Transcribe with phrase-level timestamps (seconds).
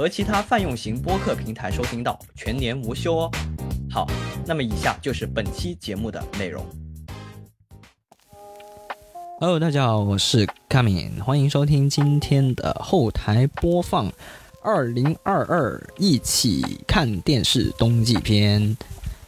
[0.00, 3.30] 和其他泛用型播客平台收听到，全年无休哦。
[3.90, 4.08] 好，
[4.46, 6.64] 那么以下就是本期节目的内容。
[9.38, 14.10] Hello，大家好，我是 Coming，欢迎收听今天的后台播放，
[14.62, 18.74] 二零二二一起看电视冬季篇。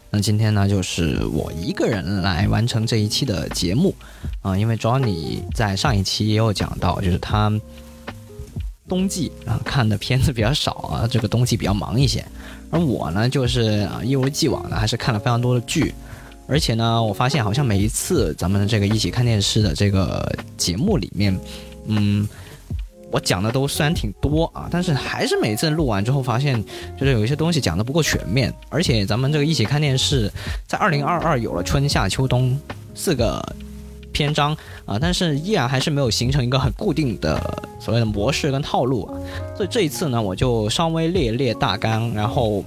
[0.09, 3.95] 那今天呢，就是我一个人来完成这一期的节目，
[4.41, 7.53] 啊，因为 Johnny 在上一期也有讲到，就是他
[8.93, 12.23] 冬季啊看的片子比较少啊，这个冬季比较忙一些，
[12.71, 15.95] 而我呢，就是啊一如既往的还是看了非常多的剧，
[16.47, 21.35] 而且呢，我发现好像每一次咱们这个一起看电视的这个节目里面，
[21.87, 22.29] 嗯。
[23.15, 26.65] 我讲的都虽然挺多啊，但是还是每次录完之后发现，
[26.99, 28.51] 就是有一些东西讲的不够全面。
[28.71, 30.33] 而且咱们这个一起看电视，
[30.67, 32.59] 在二零二二有了春夏秋冬
[32.95, 33.55] 四个
[34.13, 37.41] 篇章啊，但是依然还是没有形成一个很固定的
[37.81, 39.19] 所谓的模式跟套路啊。
[39.57, 42.65] 所以这一次呢，我就稍微列列大纲，然后。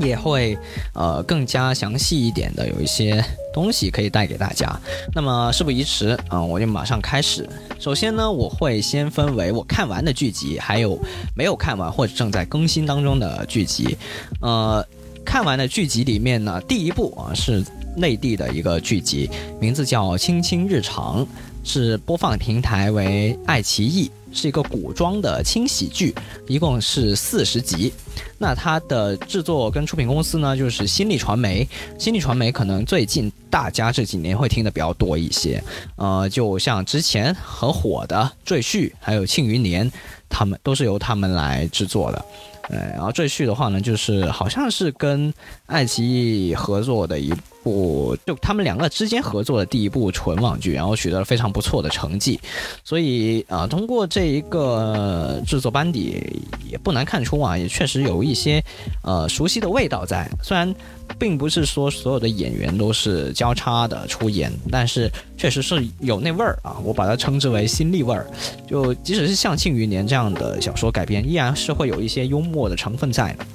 [0.00, 0.58] 也会，
[0.92, 4.76] 呃，更加详细一点的有一些东西可以带给大家。
[5.14, 7.48] 那么事不宜迟啊，我就马上开始。
[7.78, 10.98] 首先呢，我会先分为我看完的剧集，还有
[11.36, 13.96] 没有看完或者正在更新当中的剧集。
[14.40, 14.84] 呃，
[15.24, 17.64] 看完的剧集里面呢，第一部啊是
[17.96, 19.28] 内地的一个剧集，
[19.60, 21.24] 名字叫《青青日常》，
[21.64, 24.10] 是播放平台为爱奇艺。
[24.36, 26.12] 是一个古装的轻喜剧，
[26.48, 27.92] 一共是四十集。
[28.36, 31.64] 那它的制作跟出品公司呢，就是新力传媒。
[32.00, 35.62] 新力传媒可能最近大家这几年会听的比较多一些，
[35.94, 39.88] 呃，就像之前很火的《赘婿》还有《庆余年》，
[40.28, 42.24] 他们都是由他们来制作的。
[42.70, 45.32] 哎，然后《赘婿》的话呢，就是好像是跟
[45.66, 46.04] 爱奇
[46.48, 47.32] 艺合作的一。
[47.64, 52.38] 部就他们两个之间合作的第一部纯网剧，然后取得了非常不错的成绩，
[52.84, 56.22] 所以啊，通过这一个制作班底，
[56.70, 58.62] 也不难看出啊，也确实有一些
[59.02, 60.30] 呃熟悉的味道在。
[60.42, 60.72] 虽然
[61.18, 68.26] 并不是说所有的演员都是交叉的出演，但是确实是有那味儿啊，我把它称之为新力味儿。
[68.68, 73.46] 就即使是像《庆余年》这样的小说改编，依然是会有一些幽默的成分在的。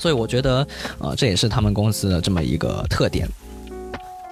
[0.00, 0.66] 所以我觉得，
[0.98, 3.28] 呃，这也是他们公司的这么一个特点。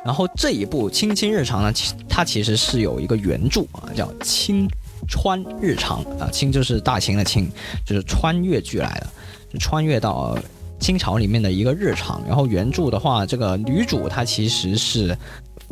[0.05, 4.67] 然后这一部《青青日常》呢，其它其实是有一个原著啊，叫《青
[5.07, 7.51] 川日常》啊，青就是大秦的清，
[7.85, 9.07] 就是穿越剧来的，
[9.53, 10.39] 就穿越到
[10.81, 12.23] 清朝里面的一个日常。
[12.27, 15.15] 然后原著的话，这个女主她其实是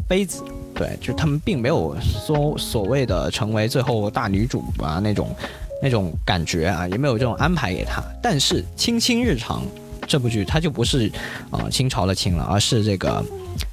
[0.07, 0.43] 妃子，
[0.75, 5.35] 对，就他们并没有说所谓的成为最后大女主啊那种
[5.81, 8.03] 那种感觉啊，也没有这种安排给她。
[8.23, 9.63] 但是《青青日常》。
[10.07, 11.11] 这部剧它就不是，
[11.51, 13.25] 呃，清朝的清了，而是这个，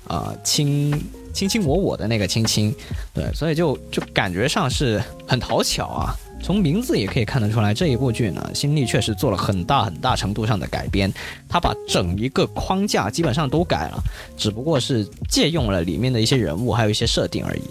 [0.07, 0.91] 呃，卿
[1.33, 2.73] 卿卿我我的那个卿卿，
[3.13, 6.15] 对，所以就就感觉上是很讨巧啊。
[6.41, 11.09] 从名字也可以看得出来，这一部剧呢，新力确实做了很大很大程度上的改编，
[11.47, 14.03] 他把整一个框架基本上都改了，
[14.35, 17.61] 只不过是借用了里面的一些人物还有一些设定而已，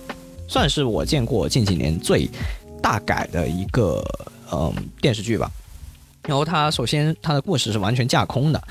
[0.49, 2.27] 算是我见过近几年最
[2.81, 4.03] 大改的一个
[4.51, 4.73] 嗯
[5.03, 5.51] 电视剧吧。
[6.25, 8.63] 然后它首先它的故事是完全架空的，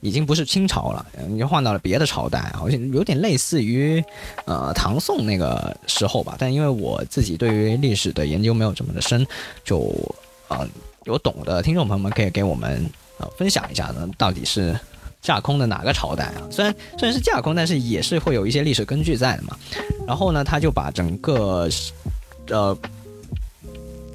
[0.00, 4.04] 已经不是清朝了，已经换到了别的朝代，好像有点类似于
[4.44, 6.36] 呃唐宋那个时候吧。
[6.38, 9.26] 但因为我自己对于历史的研究没有这么的深，
[9.64, 9.90] 就
[10.48, 10.68] 呃
[11.04, 12.84] 有懂的听众朋友们可以给我们
[13.18, 14.78] 呃分享一下呢，到底是
[15.22, 16.44] 架空的哪个朝代啊？
[16.50, 19.56] 虽然虽然是架空，但是也是会有一些历史根据在的嘛。
[20.06, 21.68] 然后呢，他就把整个
[22.50, 22.76] 呃。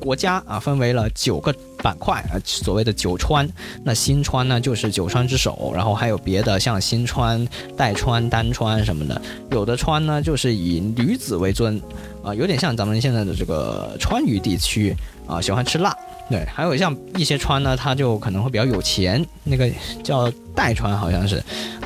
[0.04, 3.48] 国家啊，分为了九个板块啊，所谓的九川。
[3.86, 7.48] 那新川呢，就是九川之首，然后还有别的，像新川、
[7.78, 9.20] 代川、丹川什么的。
[9.52, 11.82] 有的川呢，就是以女子为尊，
[12.22, 14.94] 啊，有点像咱们现在的这个川渝地区
[15.26, 15.96] 啊，喜欢吃辣。
[16.30, 19.70] 对，还有像一些川呢，它就可能会比较有钱，那个
[20.04, 21.38] 叫代川，好像是，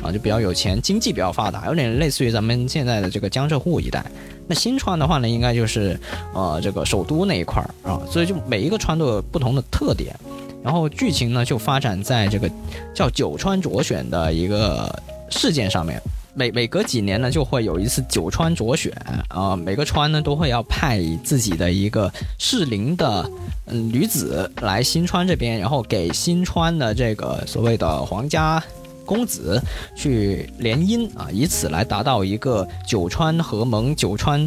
[0.02, 4.04] 啊，就比较有钱，经济比较发达，有点类似于咱们现在的这个江浙沪一带。
[4.48, 6.00] 那新川的话呢，应该就是，
[6.32, 10.16] 呃，这个首都那一块儿啊，所以就每一个川都有不同的特点。
[10.64, 12.50] 然后剧情呢，就发展在这个
[12.94, 14.90] 叫九川卓选的一个
[15.30, 16.00] 事件上面。
[16.34, 18.92] 每每隔几年呢，就会有一次九川卓选
[19.28, 23.28] 啊，每个川呢都会要派自己的一个适龄的
[23.66, 28.62] 嗯女子来新川这边，然后给新川的这个所谓的皇家
[29.08, 29.58] 公子
[29.96, 34.46] 去联姻啊，以此来达到一个九川合盟、九川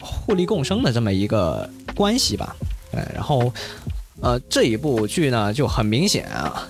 [0.00, 2.56] 互利共生的这么一个关系吧。
[2.92, 3.52] 哎，然后
[4.22, 6.66] 呃这一部剧呢就很明显啊，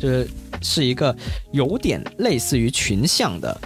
[0.00, 0.28] 就是
[0.60, 1.16] 是一个
[1.52, 3.56] 有点类似于群像的。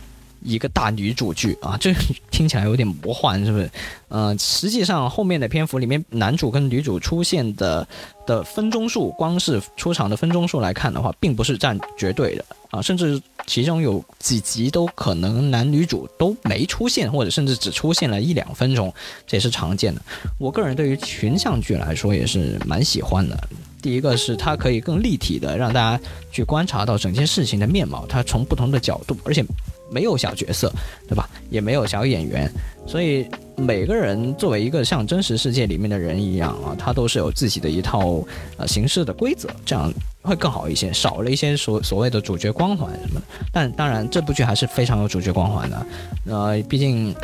[0.44, 1.92] 一个大女主剧啊，这
[2.30, 3.70] 听起来有点魔幻，是不是？
[4.08, 7.86] 呃，实际上后面的篇幅里面，男主跟女主出现的
[8.26, 18.92] 的分钟数，光是出场的分钟数来看的话，并不是占绝对的啊，甚至其中有几集都可能男女主都没出现，或者甚至只出现了一两分钟，
[19.26, 20.02] 这也是常见的。
[20.38, 23.48] 我个人对于群像剧来说也是蛮喜欢的。
[23.80, 29.44] 第一个是它可以更立体的让大家去观察到整件事情的面貌，它从不同的角度，而且。
[29.92, 30.72] 没有小角色，
[31.06, 31.28] 对吧？
[31.50, 32.50] 也没有小演员，
[32.86, 38.24] 所以每个人作为一个像真实世界里面的人一样啊，他都是有自己的一套
[38.56, 39.92] 呃形式的规则，这样
[40.22, 43.26] 会更好一些，少了一些所所谓的主角光环什么的。
[43.52, 45.86] 但当然，这部剧还是非常有主角光环的，
[46.26, 47.14] 呃，毕竟。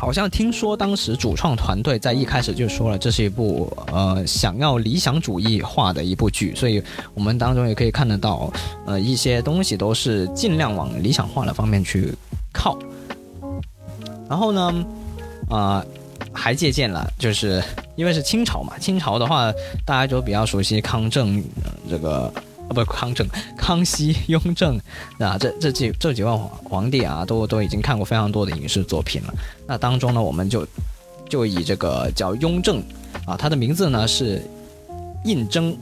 [0.00, 6.82] 好像听说当时主创团队在一开始就说了，这是一部呃想要理想主义化的一部剧，所以
[7.12, 8.50] 我们当中也可以看得到，
[8.86, 12.14] 呃一些东西都是尽量往理想化的方面去
[12.50, 12.78] 靠。
[14.26, 14.86] 然后呢，
[15.50, 15.84] 啊
[16.32, 17.62] 还借鉴了，就是
[17.94, 19.52] 因为是清朝嘛，清朝的话
[19.84, 21.44] 大家都比较熟悉康正
[21.90, 22.32] 这个。
[22.70, 24.80] 啊不，康正、康熙、雍正，
[25.18, 29.34] 啊，这这几这几位皇皇帝啊，都都已经看过非常多的影视作品了。
[29.66, 30.64] 那当中呢，我们就
[31.28, 32.80] 就以这个叫雍正
[33.26, 34.40] 啊，他的名字呢是
[35.24, 35.74] 胤禛，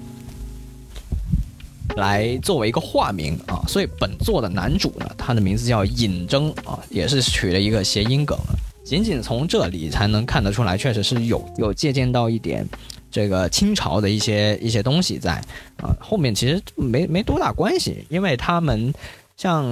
[1.96, 3.62] 来作为一个化名啊。
[3.68, 8.38] 所以本作的男主呢，他的名字叫尹征啊，也是取了一个谐音梗。
[8.82, 12.66] 仅仅从这里才能看得出来，确实是有有借鉴到一点。
[13.10, 15.32] 这个清朝的一些一些东西在
[15.76, 18.92] 啊，后面其实没没多大关系，因为他们
[19.36, 19.64] 像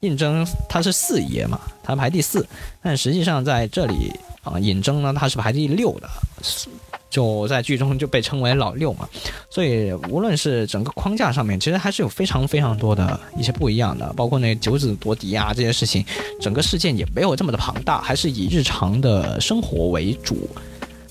[0.00, 2.46] 胤禛他是四爷嘛，他排第四，
[2.82, 4.12] 但实际上在这里
[4.42, 6.08] 啊，胤征呢他是排第六的，
[7.10, 9.08] 就在剧中就被称为老六嘛，
[9.50, 16.04] 所以无论是整个框架上面，其实还是有非常非常多的一些不一样的，包括那九子夺嫡啊这些事情，
[16.40, 20.48] 整个事件也没有这么的庞大，还是以日常的生活为主。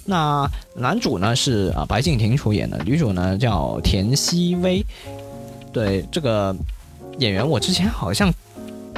[0.10, 4.84] 那男主呢是啊白敬亭出演的，女主呢叫田曦薇。
[5.74, 6.56] 对这个
[7.20, 8.34] 演员，我之前好像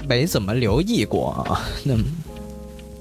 [0.08, 1.66] 没怎么留意过啊。
[1.84, 1.96] 那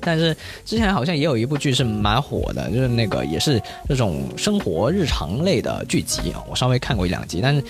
[0.01, 0.35] 但是
[0.65, 6.43] 之前好像也有一部剧是蛮火的，就是那个也是这种生活日常类的剧集啊。
[6.49, 7.63] 我稍微看过一两集，但是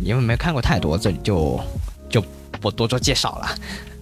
[0.00, 1.60] 因为没看过太多，这里就
[2.10, 2.20] 就
[2.60, 3.54] 不多做介绍了。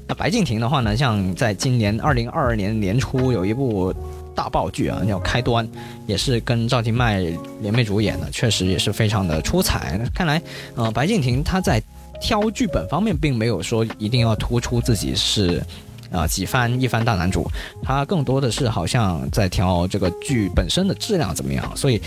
[0.09, 3.95] 那白敬亭的话呢，像在今年二零二二年年初有一部。
[4.35, 5.67] 大爆剧啊，叫《开端》，
[6.07, 7.21] 也是跟赵今麦
[7.61, 9.99] 联袂主演的，确实也是非常的出彩。
[10.15, 10.41] 看来，
[10.75, 11.83] 呃，白敬亭他在
[12.21, 15.63] 挑剧本方面，并没有说一定要突出自己是
[16.11, 17.47] 啊几番一番大男主，
[17.83, 21.71] 他更多的是好像在挑这个剧本身的质量怎么样。
[21.77, 22.01] 所以，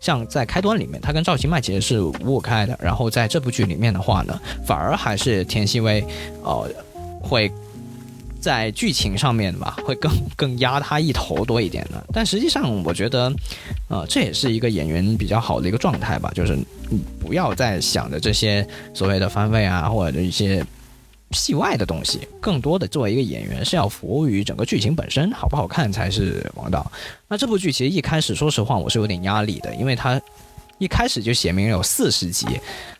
[0.00, 6.04] 像在《开端》里面，他跟赵今麦其实是五五开的，然后在这部剧里面的话呢，反而还是田曦薇，
[6.42, 6.68] 呃，
[7.20, 7.50] 会。
[8.46, 12.06] 在剧情上面吧，会更更压他一头多一点的。
[12.12, 13.32] 但实际上，我觉得，
[13.88, 16.56] 呃，这也是一个演员比较好的一个状态吧，就是
[17.18, 18.64] 不要再想着这些
[18.94, 20.64] 所谓的番位啊，或者一些
[21.32, 26.88] 戏外的东西，更多的作为一个演员是要服务于整个剧情本身，好不好看才是王道。
[27.26, 30.22] 那这部剧其实一开始，说实话，我是有点压力的，因为它
[30.78, 32.46] 一开始就写明有四十集。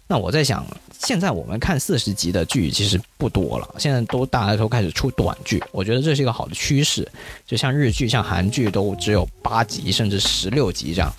[0.09, 0.67] 那我在想，
[0.99, 7.07] 现在我们看四十集的剧其实不多了，现在都大家都开始出短剧，我觉得这是一个好的趋势。
[7.47, 11.13] 就像日剧、像韩剧都只有八集甚至十六集这样。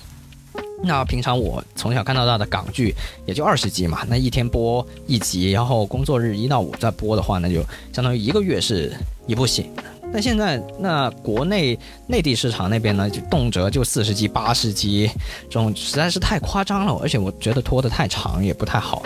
[0.84, 2.93] 那平常我从小看到大的港剧
[3.25, 9.69] 也就二十集嘛，那一天播一集，然后工作日一到五再播的话，那就相当于一个月是一部戏。
[10.13, 15.10] 但现在那国内内地市场那边呢，就动辄就四十集、八十集，
[15.50, 19.03] 这种实在是太夸张了，而且我觉得拖得太长也不太好。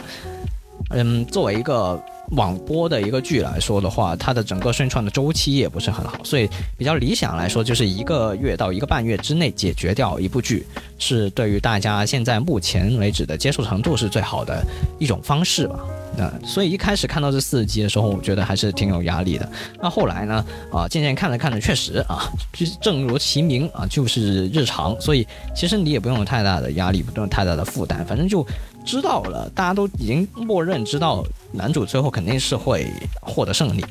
[0.89, 10.65] 嗯，作为一个网播的一个剧来说的话，它的整个宣传的周期也不是很好，所以比较理想来说，就是一个月到一个半月之内解决掉一部剧，
[10.97, 14.65] 是对于大家现在目前为止的接受程度是最好的
[14.99, 15.79] 一种方式吧。
[16.17, 19.49] 那所以一开始看到这四集的时候，我觉得还是挺有压力的。
[19.81, 20.43] 那后来呢？
[20.69, 24.99] 啊，渐渐看着看着，确实啊，就是正如其名啊，就是日常。
[24.99, 28.45] 所以其实你也不用有太大的压力，不用太大的负担，反正就
[28.85, 29.49] 知道了。
[29.55, 32.87] 大家都已经默认知道男主最后肯定是会
[33.21, 33.85] 获得胜利，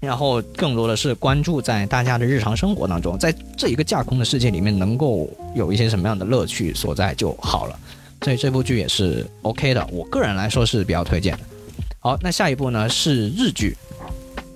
[0.00, 7.78] 然后更多的是关注在大家的日常生活当中，在这一个架空的世界里面，能够有一些什么样的乐趣所在就好了。
[8.22, 11.40] 所以这部剧也是 OK 的，我个人来说是比较推荐的。
[12.00, 13.76] 好，那下一部呢是日剧，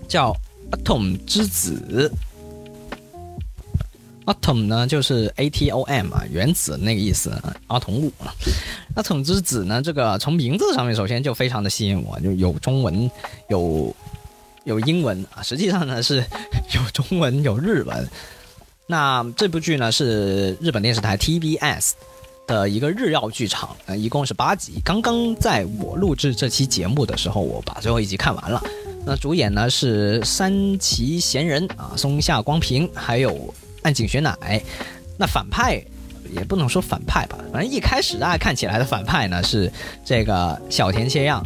[0.07, 0.33] 叫
[0.77, 2.11] 《Atom 之子》。
[4.27, 7.31] Atom 呢就是 A T O M 啊，原子那个意思，
[7.67, 8.13] 阿童木。
[8.97, 13.11] Atom 之子呢，这个从名字上面首先就非常的吸引我，就有中文，
[13.49, 13.95] 有
[14.65, 16.25] 有英文啊，实际上呢是
[16.75, 18.09] 有中文有日文。
[18.87, 21.93] 那这部剧呢是日本电视台 TBS
[22.47, 24.81] 的一个日曜剧场，呃，一共是八集。
[24.85, 28.63] 刚刚在我录制这期节目的时候，我把最后一集看完了。
[29.05, 33.53] 那主演呢是山崎贤人啊，松下光平，还有。
[33.85, 34.61] 按井雪乃，
[35.17, 35.81] 那反派
[36.35, 39.71] 也不能说反派吧，反正一开始大家看起来的反派呢是
[40.05, 41.41] 这个小田切让。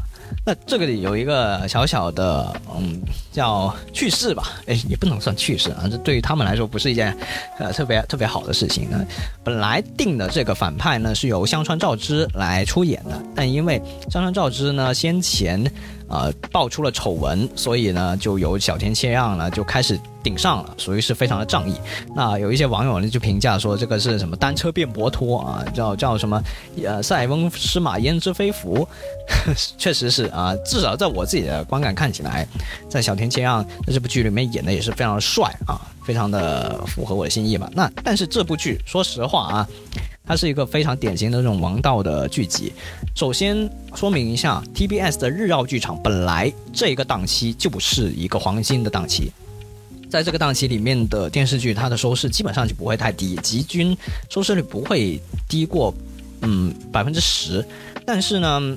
[0.44, 3.00] 那这个里有一个小小的嗯
[3.32, 7.16] 叫趣事吧，哎也不能算趣事啊，这对于他们来说不是一件
[7.58, 9.04] 呃特别特别好的事情呢。
[9.42, 13.80] 本来定的这个反派呢是由香川照之来出演的，但因为
[14.10, 15.64] 香川照之呢先前
[16.08, 19.98] 呃爆出了丑闻，所以呢就由小田切让呢就开始。
[20.20, 21.74] 顶上了，属于是非常的仗义。
[22.14, 25.64] 那有一些网友呢就评价说，这个是什么单车变摩托啊？
[25.72, 26.42] 叫叫什么？
[26.84, 28.86] 呃，塞翁失马焉知非福？
[29.78, 32.46] 确实是啊，至少在我自己的观感看起来，
[32.90, 37.70] 在小田切让在这部剧里面演的也是非常的帅啊，非常的符合我的心意吧。
[37.72, 39.68] 那但是这部剧，说实话啊，
[40.28, 42.70] 它是一个非常典型的这种王道的剧集。
[43.16, 49.32] 首先说明一下，TBS 的日曜剧场本来这个档期就不是一个黄金的档期。
[50.10, 53.96] 在这个档期里面的电视剧，它的收视基本上就不会太低，集均
[54.28, 55.18] 收视率不会
[55.48, 55.94] 低过
[56.42, 57.66] 嗯百分之十。
[58.04, 58.76] 但是呢，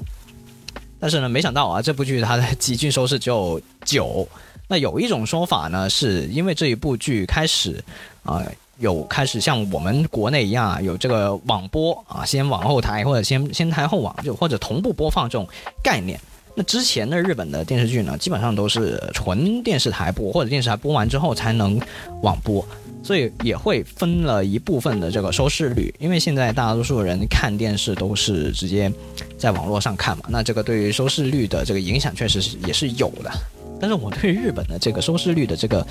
[0.99, 4.25] 但是呢，没想到啊，这部剧它的集均收视只有九。
[4.69, 7.83] 那有一种说法呢，是因为这一部剧开始
[8.23, 8.41] 啊
[8.81, 15.47] 有开始像我们国内一样啊有这个网播啊，先往后台或者先先台后网，就或者同步播放这种
[15.83, 16.19] 概念。
[16.53, 21.79] 那之前的日本的电视剧呢，基本上都是纯电视台播，或者电视台播完之后才能
[22.23, 22.65] 网播，
[23.03, 25.93] 所以也会分了一部分的这个收视率。
[25.97, 28.91] 因为现在大多数人看电视都是直接
[29.37, 33.31] 在网络上看嘛，那这个对于收视率的这个影响确实是也是有的。
[33.79, 35.87] 但是我对日本的这个收视率的这个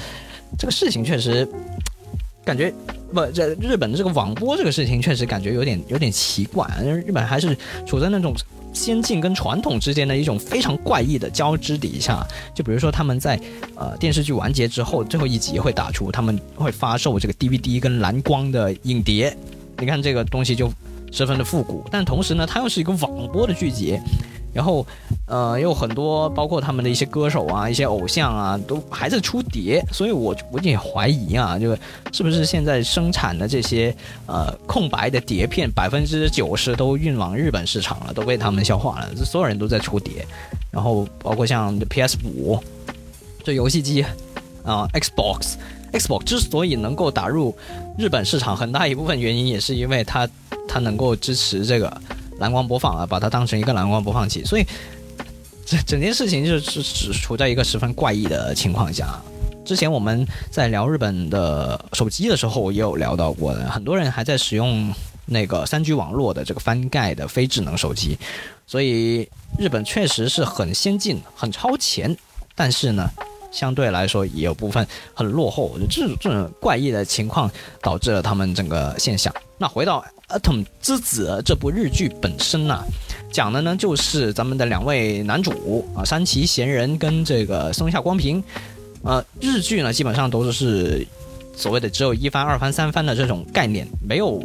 [0.59, 1.49] 这个事情确实
[2.44, 2.73] 感觉
[3.12, 7.56] 不，这日本的这个网播这个事情确实感觉有点有点奇怪，因为日本还是
[7.87, 8.35] 处在那种。
[8.73, 13.38] 先进跟传统之间的一种非常怪异的交织底下，就比如说他们在
[13.75, 19.37] 呃电视剧完结之后，最后一集会打出他们会发售这个 DVD 跟蓝光的影碟，
[19.76, 20.73] 你看这个东西就
[21.11, 23.99] 十分的复古，但同时呢，它又是一个网播的剧集。
[24.52, 24.85] 然后，
[25.26, 31.78] 呃，有很多包括他们的一些歌手啊、一些偶像啊，都还在出碟，所以我我也怀疑啊，这个
[32.12, 33.95] 是不是现在生产的这些
[34.26, 40.26] 呃空白的碟片，百分之九十都运往日本市场了，都被他们消化了，这所有人都在出碟。
[40.73, 42.59] 然后包括像 PS 五
[43.45, 44.04] 这游戏机
[44.64, 47.57] 啊，Xbox，Xbox 之所以能够打入
[47.97, 50.28] 日本市场，很大一部分原因也是因为它
[50.66, 52.00] 它能够支持这个。
[52.40, 54.66] 蓝光播放啊，把它当成一个蓝光播放器，所以
[55.64, 59.20] 这整件事情就是只处在一个十分怪异的情况下。
[59.64, 64.92] 之前我们在聊日本的手机的时候，也有聊到过的，很多人还在使用
[65.26, 68.18] 那个三 G 网络的这个翻盖的非智能手机，
[68.66, 69.28] 所以
[69.59, 72.16] 日本确实是很先进、很超前，
[72.56, 73.09] 但是呢，
[73.50, 75.76] 相对来说也有部分很落后。
[75.90, 79.35] 这种这种怪异的情况导致了他们整个现象。
[79.59, 80.04] 那回到。
[80.38, 82.85] 《Atom 之子》这部日剧本身呢，
[83.33, 88.40] 讲的呢就是咱们的两位男主啊，山崎贤人跟这个松下光平。
[89.02, 91.04] 呃，日剧呢基本上都是
[91.60, 94.42] 所谓的只有一番、二番、三番的这种概念，没有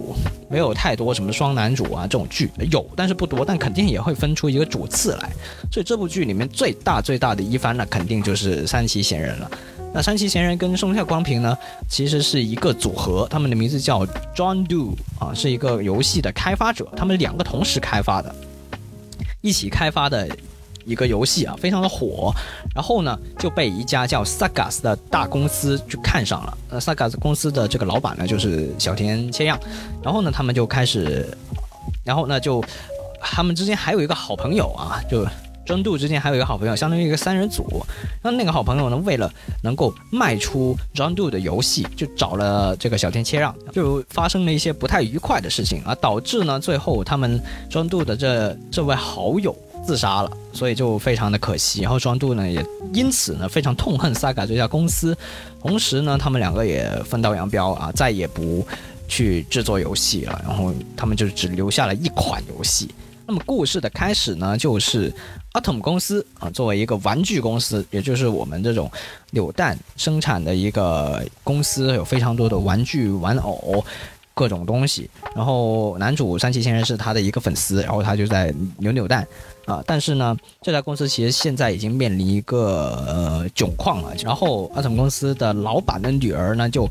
[0.50, 5.30] 没有太多什么双男主啊这种剧，有但是不多，但肯定也会分出一个主次来。
[5.72, 9.50] 所以这部剧里面最大最大的一番呢，肯定就是山崎贤人了。
[9.94, 11.58] 那山崎贤人跟松下光平呢，
[11.90, 14.06] 其实是一个组合，他们的名字叫
[14.36, 18.36] John Do 啊，是一个游戏的开发者，他们两个同时开发的，
[19.40, 20.28] 一起开发的
[20.86, 22.32] 一个游戏啊，非常的火，
[22.74, 26.58] 然后呢就被一家叫 Sagas 的大公司就看上了。
[26.70, 29.60] 那 Sagas 公司的这个老板呢就是小田切让，
[30.04, 31.28] 然后呢他们就开始，
[32.04, 32.64] 然后呢就
[33.20, 35.26] 他们之间还有一个好朋友啊，就。
[35.66, 37.84] 专度之间还有一个好朋友，相当于一个三人组。
[38.22, 39.28] 那那个好朋友呢，为了
[39.64, 51.82] 能够卖出专度的游戏，就找了这个小田切让，就发生了一些不太愉快的事情啊，导致呢最后他们专度的这这位好友自杀了，所以就非常的可惜。
[51.82, 55.16] 然后庄度呢也因此呢非常痛恨 Saga 这家公司，
[55.62, 58.66] 同时呢他们两个也分道扬镳啊，再也不
[59.08, 60.42] 去制作游戏了。
[60.46, 62.90] 然后他们就只留下了一款游戏。
[63.28, 65.12] 那么故事的开始呢，就是
[65.54, 68.92] Atom 公司啊，作为一个玩具公司，也就是我们这种
[69.32, 73.84] 扭蛋生产的一个公司，有非常多的玩具、玩偶。
[74.36, 79.26] 各种东西，然后男主三崎先生是他的一个粉丝，然后他就在扭扭蛋，
[79.66, 86.84] 啊，但是呢，这家公司其实现在已经面临一个呃窘况了，然后阿童公司的老板的女儿呢就，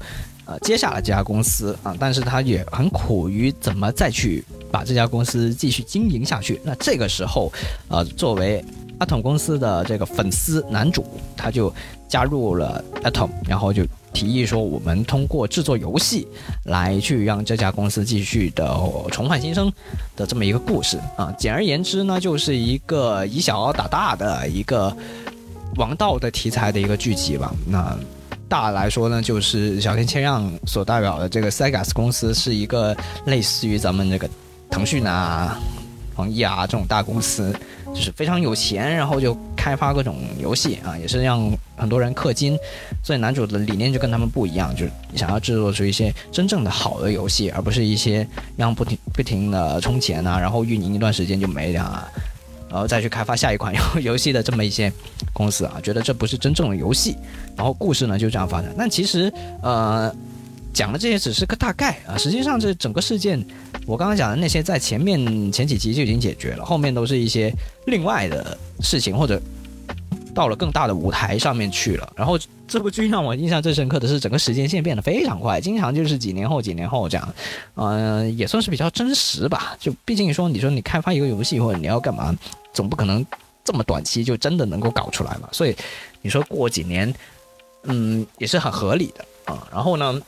[0.46, 1.78] 呃接下了这家公司。
[1.82, 7.52] 啊，但是他也很苦于怎么再去把这家公司继续经营下去，那这个时候，
[7.88, 8.64] 呃，作为
[8.98, 11.04] 阿童公司的这个粉丝男主，
[11.36, 11.70] 他就
[12.08, 13.84] 加入了阿童，然后就。
[14.14, 16.26] 提议说，我们通过制作游戏
[16.64, 18.74] 来去让这家公司继续的
[19.10, 19.70] 重焕新生
[20.16, 21.34] 的这么一个故事啊。
[21.36, 24.96] 简而言之呢，就是一个以小打大的一个
[25.76, 27.52] 王道的题材的一个剧集吧。
[27.66, 27.98] 那
[28.48, 34.30] 大来说呢，就是小田切让所代表的这个 Sega 公司是一个类似于咱们这个
[34.70, 35.58] 腾讯啊、
[36.14, 37.52] 网易啊这种大公司。
[37.94, 42.58] 就是非常有钱，然后就开发各种游戏啊，也是让很多人氪金。
[43.04, 52.08] 所以男主的理念就跟他们不一样，就是想要制作出一些真正的好的游戏，而不是一些让不停不停的充钱啊，然后运营一段时间就没了啊，
[52.68, 54.92] 然后再去开发下一款游 游戏的这么一些
[55.32, 57.16] 公司啊，觉得这不是真正的游戏。
[57.56, 58.74] 然后故事呢就这样发展。
[58.76, 59.32] 但其实
[59.62, 60.14] 呃。
[60.74, 63.42] 讲的这些只是个大概啊，实际上这整个事件，
[63.86, 67.54] 我刚刚讲的那些在前面前几集就已经解决了，后面都是一些
[67.86, 69.40] 另外的事情，或者
[70.34, 72.12] 到了更大的舞台上面去了。
[72.16, 77.34] 然后这部剧让我印象最深刻的是整个时间线变得非常快，经常就是几年后几年后这样，
[77.76, 79.76] 嗯，也算是比较真实吧。
[79.78, 82.36] 就毕竟说你说你开发一个游戏或者你要干嘛，
[82.72, 83.24] 总不可能
[83.62, 85.48] 这么短期就真的能够搞出来嘛。
[85.52, 85.76] 所以
[86.20, 87.14] 你说过几年，
[87.84, 89.68] 嗯，也是很合理的啊。
[89.72, 90.20] 然后呢？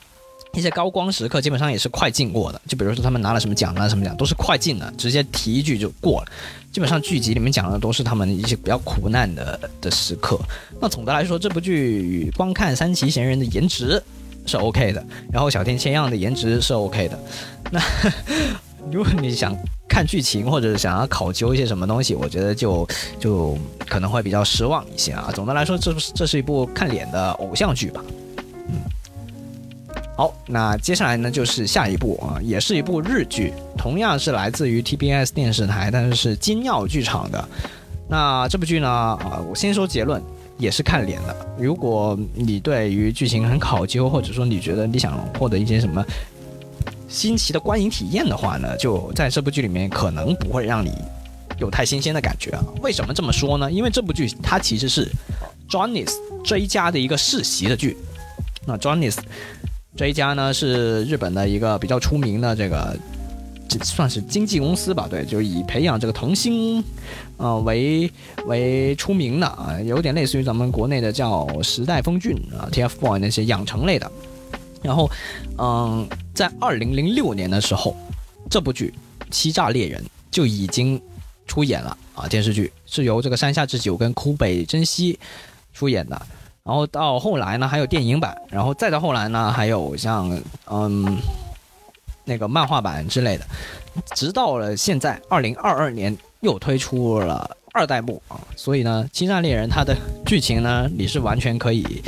[0.56, 6.32] 一些高光时刻基本上也是快进过的，就比如说他们拿了什么奖，啊什么奖，都是快进的，直接提一句就过了。
[6.72, 10.38] 基本上剧集里面讲的都是他们一些比较苦难的的时刻。
[10.80, 14.02] 那总的来说，这部剧光看三崎贤人的颜值
[14.46, 17.18] 是 OK 的，然后小天千样的颜值是 OK 的。
[17.70, 17.80] 那
[18.90, 19.56] 如果你想
[19.88, 22.86] 看剧情或者想要考究一些什么东西，我觉得就
[23.18, 25.30] 就可能会比较失望一些啊。
[25.34, 28.02] 总的来说，这这是一部看脸的偶像剧吧。
[30.16, 37.48] 好，那接下来呢就是下一部啊，也是一部日剧，同样是来自于 TBS 电视台，但是是金耀剧场的。
[38.08, 40.22] 那这部剧呢，啊，我先说结论，
[40.56, 41.36] 也是看脸的。
[41.58, 46.02] 如果你对于剧情很考究，或者说你觉得你想获得一些什么
[47.08, 50.92] 新奇的观影体验的话呢，就在这部剧里面可能不会让你
[51.58, 52.64] 有太新鲜的感觉啊。
[52.80, 53.70] 为什么这么说呢？
[53.70, 55.06] 因为这部剧它其实是
[55.68, 57.98] Johnny's 追加的一个世袭的剧。
[58.64, 59.18] 那 Johnny's
[59.96, 62.94] 这一家呢是日本的一个比较出名的这个，
[63.66, 65.08] 这算是经纪公司吧？
[65.08, 66.84] 对，就以培养这个童星，
[67.38, 68.10] 呃为
[68.44, 74.10] 为出名的啊，有点类似于咱们国内的叫时代峰峻啊、TFBOY 那些养成类的。
[74.82, 75.10] 然后，
[75.56, 77.96] 嗯，在二零零六年的时候，
[78.50, 78.92] 这部剧
[79.30, 81.00] 《欺诈猎人》就已经
[81.46, 85.18] 出演了啊，电视剧是由这个山下智久跟枯北真希
[85.72, 86.26] 出演的。
[86.66, 90.28] 然后到后来呢，还有电影版，然后再到后来呢，还有像
[90.68, 91.16] 嗯
[92.24, 93.46] 那个漫画版之类的，
[94.16, 102.02] 直到了现在二零二二年又推出了二代目啊，所以呢，《七战猎人》它的剧情呢，你是完全可以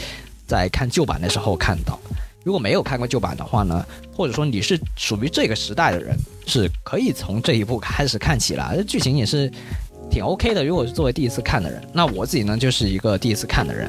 [0.44, 1.97] 在看旧版的时候看到。
[2.42, 6.16] 如果没有看过旧版的话呢，或者说你是属于这个时代的人，
[6.47, 9.49] 是可以从这一部开始看起来，剧情也是
[10.11, 10.64] 挺 OK 的。
[10.64, 13.88] 如果是作为第一次看的人，那我自己呢就是一个第一次看的人。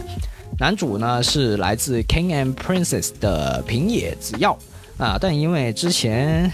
[0.59, 4.59] 男主呢是来自《King and Princess》的平野紫耀
[4.97, 6.51] 啊，但因为之前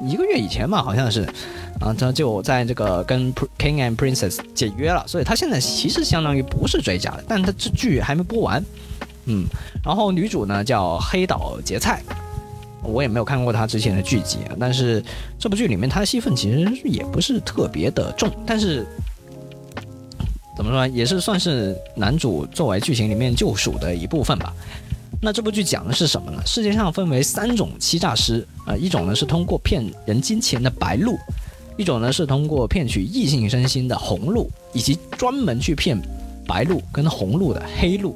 [0.00, 1.28] 一个月以前嘛，好像是
[1.78, 8.64] 啊，他就在这个跟《King and Princess》解约了，所以他现在其实相当于不是追加的，但他这剧还没播完，
[9.26, 9.44] 嗯，
[9.84, 12.02] 然后女主呢叫黑岛结菜，
[12.82, 15.04] 我也没有看过她之前的剧集，但是
[15.38, 18.86] 这部剧里面她的戏份其实也不是特别的重，但是。
[20.56, 24.54] 怎么说，也是算是男主作为剧情里面救赎的一部分吧。
[25.20, 26.40] 那这部剧讲的是什么呢？
[26.46, 31.18] 世界上分为三种欺诈师啊，一种呢是通过骗人金钱的白鹿，
[31.76, 35.98] 一种呢是通过骗取异性身心的红鹿，以及专门去骗
[36.46, 38.14] 白鹿跟红鹿的黑鹿。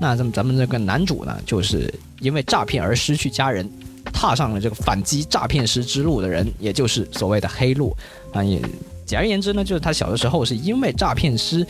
[0.00, 3.68] 那咱们咱们这个男主呢，就是因为诈骗而失去家人，
[4.12, 7.96] 踏上了这个反击诈骗师之路的人，也就是所谓的黑鹿
[8.32, 8.60] 啊也。
[9.06, 11.66] 简而言之呢，就是他小的时候是因为诈骗师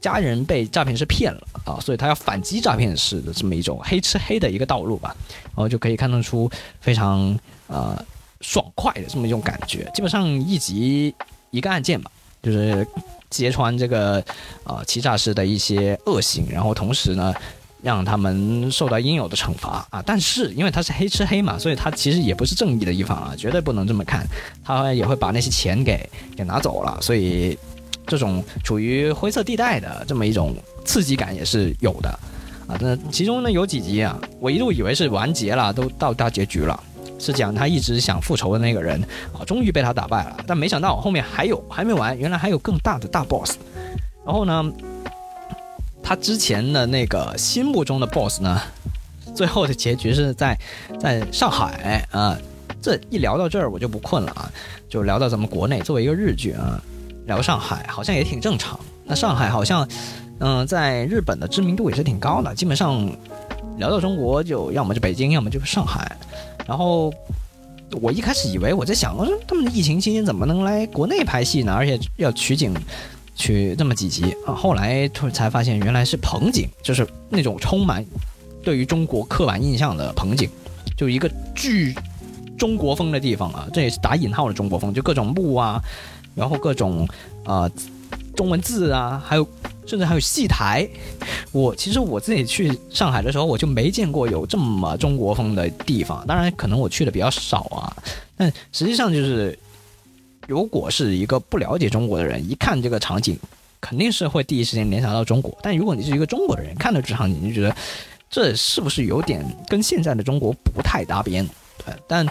[0.00, 5.14] 家人被诈骗师骗了啊，所以他要反击诈骗师的这么一种黑吃黑的一个道路吧，
[5.46, 8.02] 然后就可以看得出非常呃
[8.40, 9.90] 爽快的这么一种感觉。
[9.92, 11.14] 基本上一集
[11.50, 12.10] 一个案件吧，
[12.42, 12.86] 就是
[13.28, 14.24] 揭穿这个
[14.64, 17.34] 呃欺诈师的一些恶行，然后同时呢。
[17.82, 20.00] 让他们受到应有的惩罚啊！
[20.06, 24.24] 但是因为他是黑吃黑嘛，所以他其实也不是正义的一方啊，绝对不能这么看。
[24.64, 27.58] 他也会把那些钱给给拿走了，所以
[28.06, 32.08] 这种处于灰色地带的这么一种刺激感也是有的
[32.68, 32.78] 啊。
[32.80, 36.80] 那其中呢有几集啊，我一度以为是完结了，都到大结局了，
[37.18, 40.36] 是讲他一直想复仇的那个人啊，终于被他打败了。
[40.46, 43.56] 但没想到后面还有还没完，原来还有更大的大 boss。
[44.24, 44.72] 然后呢？
[46.02, 48.60] 他之前的那个心目中的 boss 呢，
[49.34, 50.58] 最后的结局是在
[51.00, 52.36] 在上海啊。
[52.80, 54.50] 这一聊到这儿，我就不困了啊，
[54.88, 56.82] 就聊到咱们国内作为一个日剧啊，
[57.26, 58.76] 聊上海好像也挺正常。
[59.04, 59.88] 那上海好像，
[60.40, 62.52] 嗯，在日本的知名度也是挺高的。
[62.52, 63.08] 基本上
[63.78, 66.16] 聊到中国，就要么就北京，要么就是上海。
[66.66, 67.14] 然后
[68.00, 71.72] 我一开始以为我在想，我说他们疫情期间怎么能来国内拍戏呢？
[71.72, 72.74] 而且要取景。
[73.42, 78.06] 去这么几集啊，后来突才发现原来是棚景，就是那种充满
[78.62, 80.48] 对于中国刻板印象的棚景，
[80.96, 81.92] 就一个巨
[82.56, 85.82] 中国风的地方啊，这也是打引号的中国风，就各种木啊，
[86.36, 87.08] 然后各种
[87.44, 87.68] 啊
[88.36, 89.44] 中文字啊，还有
[89.86, 90.88] 甚至还有戏台。
[91.50, 97.92] 我其实我自己去上海的时候，我就没见过有这么中国风的地方，当然可能我去的比较少啊，
[98.36, 99.58] 但实际上就是。
[100.48, 103.38] 如果是一个不了解中国的人，一看这个场景，
[103.80, 105.56] 肯定是会第一时间联想到中国。
[105.62, 107.74] 但如果你是一个中国的人，看到这场景，你就觉得
[108.28, 111.48] 这是不是有点跟现在的中国不太搭边？
[111.84, 112.26] 对，但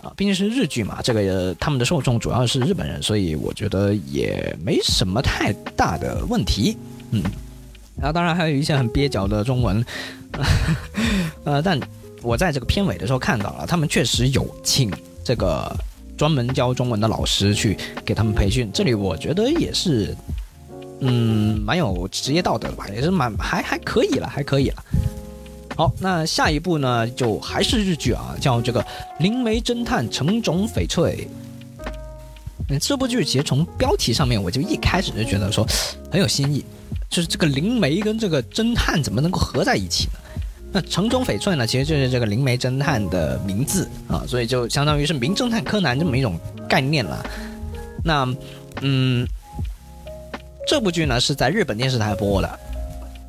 [0.00, 6.76] 啊，毕竟是日剧嘛，这个他们的受众主要是日本人，所以我觉得也没什么太大的问题。
[7.10, 7.22] 嗯，
[7.96, 9.84] 然后当然还有一些很蹩脚的中文，
[11.44, 11.80] 呃，但
[12.22, 14.90] 我在这个片尾的时候看到了，他们确实有请
[15.24, 15.76] 这个。
[16.16, 20.16] 专门教中文的老师去给他们培训，这里我觉得也是，
[21.00, 24.84] 嗯，蛮有职业道德的吧，也是蛮还还可以了，还可以了。
[25.76, 28.80] 好，那下一部呢，就还是日剧啊，叫这个
[29.18, 31.28] 《灵媒侦探成冢翡翠》。
[32.70, 35.66] 嗯，这部剧其实从标题上面我就一开始就觉得说
[36.10, 36.64] 很有新意，
[37.10, 40.18] 就是这个灵媒跟这个侦探怎么能够合在一起呢？
[40.76, 47.24] 那城中翡翠呢，其实就是这个灵媒侦探的名字啊，所以就相当于是名侦探柯南这么一种概念了。
[48.04, 48.28] 那，
[48.82, 49.26] 嗯，
[50.68, 52.60] 这部剧呢是在日本电视台播的，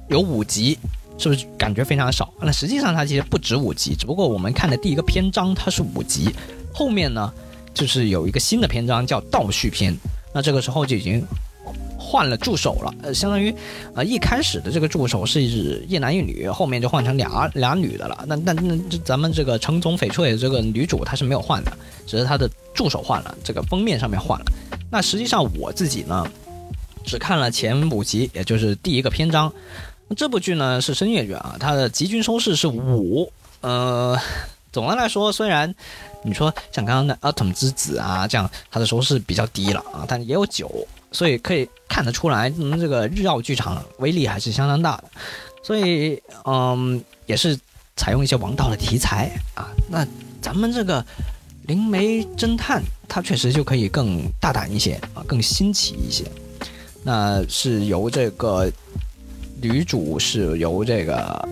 [0.10, 0.78] 有五集，
[1.18, 2.34] 是不是感觉非常少？
[2.42, 6.30] 那实际上它其实不止五集，只不过我们看的第一个篇章它是五集，
[6.74, 7.32] 后面呢
[7.74, 9.98] 就是有一个新的篇章叫倒叙篇，
[10.34, 11.26] 那这个时候就已经。
[12.10, 13.54] 换了助手了，呃，相当于，
[13.94, 18.24] 呃，一开始的这个助手是一男一女，后面就换成俩俩女的了。
[18.26, 24.46] 那那那咱们这个城中翡翠这个女主她是没有换的，只是她的助手换了，这个封面上面换了。
[24.90, 26.26] 那实际上我自己呢，
[27.04, 29.52] 只看了前五集，也就是第一个篇章。
[30.16, 34.18] 这部剧呢是深夜剧啊，它的集均收视是五，呃，
[34.72, 35.76] 总的来说，虽然
[36.24, 40.88] 你说像刚刚的《阿童之子》啊这样，它的收视比较低了啊，但也有九。
[41.12, 45.04] 所以可以看得出来，咱嗯，这个日曜剧场威力还是相当大的。
[45.64, 47.58] 所以，嗯，也是
[47.96, 49.68] 采用一些王道的题材啊。
[49.90, 50.06] 那
[50.42, 51.04] 咱们这个
[51.68, 56.24] 灵媒侦探，它确实就可以更大胆一些啊，更新奇一些。
[57.04, 58.72] 那是由这个
[59.62, 61.50] 女主是由这个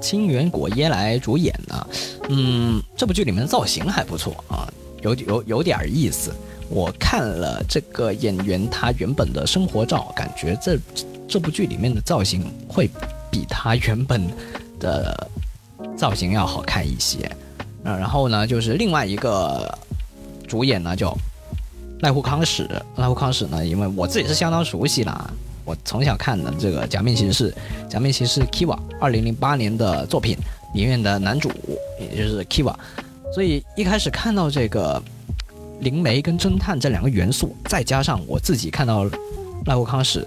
[0.00, 1.86] 清源果耶来主演的。
[2.28, 4.66] 嗯，这部剧里面的造型还不错啊，
[5.02, 6.32] 有有有点意思。
[6.74, 10.78] 我看了这个演员他原本的生活照，感觉这
[11.28, 12.88] 这部剧里面的造型会
[13.30, 14.26] 比他原本
[14.80, 15.28] 的
[15.94, 17.30] 造型要好看一些。
[17.84, 19.78] 嗯，然后呢，就是另外一个
[20.48, 21.14] 主演呢叫
[22.00, 22.66] 濑户康史。
[22.96, 25.30] 濑户康史呢，因为我自己是相当熟悉啦，
[25.66, 27.50] 我从小看的这个《假面骑士》，
[27.88, 30.38] 《假面骑士》Kiva 二零零八年的作品
[30.74, 31.52] 里面的男主，
[32.00, 32.74] 也就是 Kiva，
[33.34, 35.02] 所以一开始看到这个。
[35.82, 39.04] 灵媒跟侦探这两个元素，再加上我自己看到
[39.66, 40.24] 赖国康史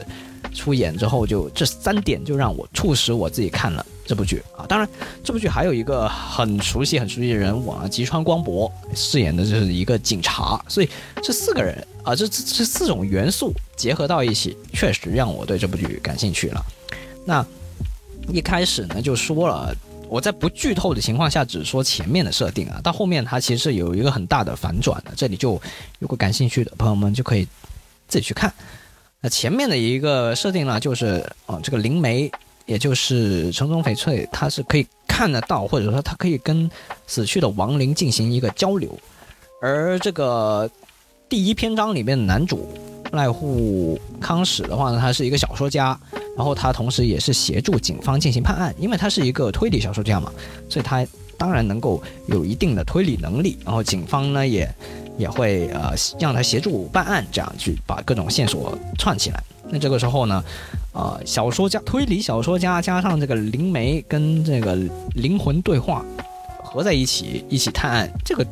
[0.54, 4.66] 出演之后，就这三点就让我促使我自己看了这部剧啊。
[4.68, 4.88] 当然，
[5.24, 10.62] 这部剧还有一个很熟悉、很熟悉的人物啊，吉川光博饰演的就是一个警察。
[10.68, 10.90] 所以
[11.24, 16.66] 这四个人啊，这这四种元素结合到一起，确实让我对这部剧感兴趣了。
[17.24, 17.46] 那
[18.28, 19.74] 一开始呢，就说了。
[20.16, 25.12] 我在不剧透的情况下，只说前面的设定啊，到后面它其实有一个很大的反转的。
[25.14, 25.62] 这里就
[26.00, 27.46] 如果感兴趣的朋友们就可以
[28.08, 28.54] 自己去看。
[29.20, 32.32] 那前面的一个设定呢，就是啊，这个灵媒，
[32.66, 36.72] 也就是城中翡翠，它是可以看得到，或者说它可以跟
[37.06, 38.98] 死去的亡灵进行一个交流。
[39.62, 40.72] 而这个
[41.28, 42.74] 第一篇章里面的男主
[43.12, 46.00] 濑户康史的话呢，他是一个小说家，
[46.36, 50.32] 然后他同时也是协助警方进行判案，因为他是一个推理小说家嘛，
[50.70, 51.06] 所以他
[51.38, 53.58] 当然能够有一定的推理能力。
[53.64, 54.70] 然后警方呢也
[55.18, 59.44] 也会呃让他协助办案，这样去把各种线索串起来。
[59.70, 60.44] 那这个时候呢，
[60.94, 64.78] 呃，小说家推理小说家加上这个灵媒跟这个
[65.16, 66.06] 灵魂对话
[66.64, 68.46] 合在一起一起探案，这个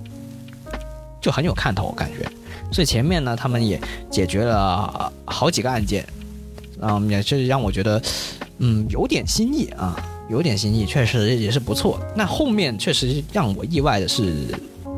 [1.22, 2.28] 就很有看头，感觉。
[2.72, 6.04] 所以前面呢，他们也解决了好几个案件，
[6.82, 8.02] 嗯，也是让我觉得，
[8.58, 9.96] 嗯，有点新意啊，
[10.30, 12.00] 有点新意，确实也是不错。
[12.16, 14.34] 那后面确实让我意外的是，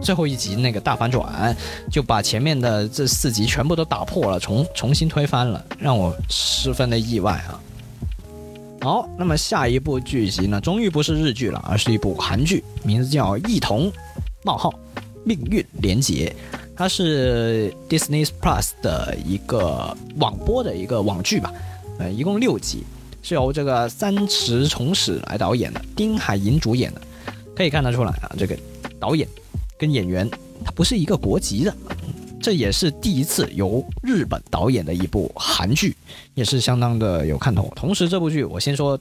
[0.01, 1.55] 最后一集那个大反转，
[1.91, 7.59] 就把前面的这四集全部都打破了，重重新推翻了，让我十分的意外啊。
[8.81, 13.91] 好，那么下一部剧集呢，终于不是日剧了，而是一部韩剧，名字叫《异同：
[14.43, 14.71] 冒号
[15.23, 16.35] 命运连结》。
[16.75, 21.53] 它是 Disney Plus 的一个网播的一个网剧吧，
[21.99, 22.83] 呃，一共六集，
[23.23, 27.01] 是由这个三池崇史来导演的，丁海寅主演的，
[27.55, 28.57] 可以看得出来啊，这个
[28.99, 29.25] 导演
[29.77, 30.29] 跟演员
[30.65, 31.73] 他不是一个国籍的，
[32.41, 35.95] 这也是第一次由日本导演的一部韩剧，
[36.33, 37.71] 也是相当的有看头。
[37.73, 38.99] 同时，这部剧我先说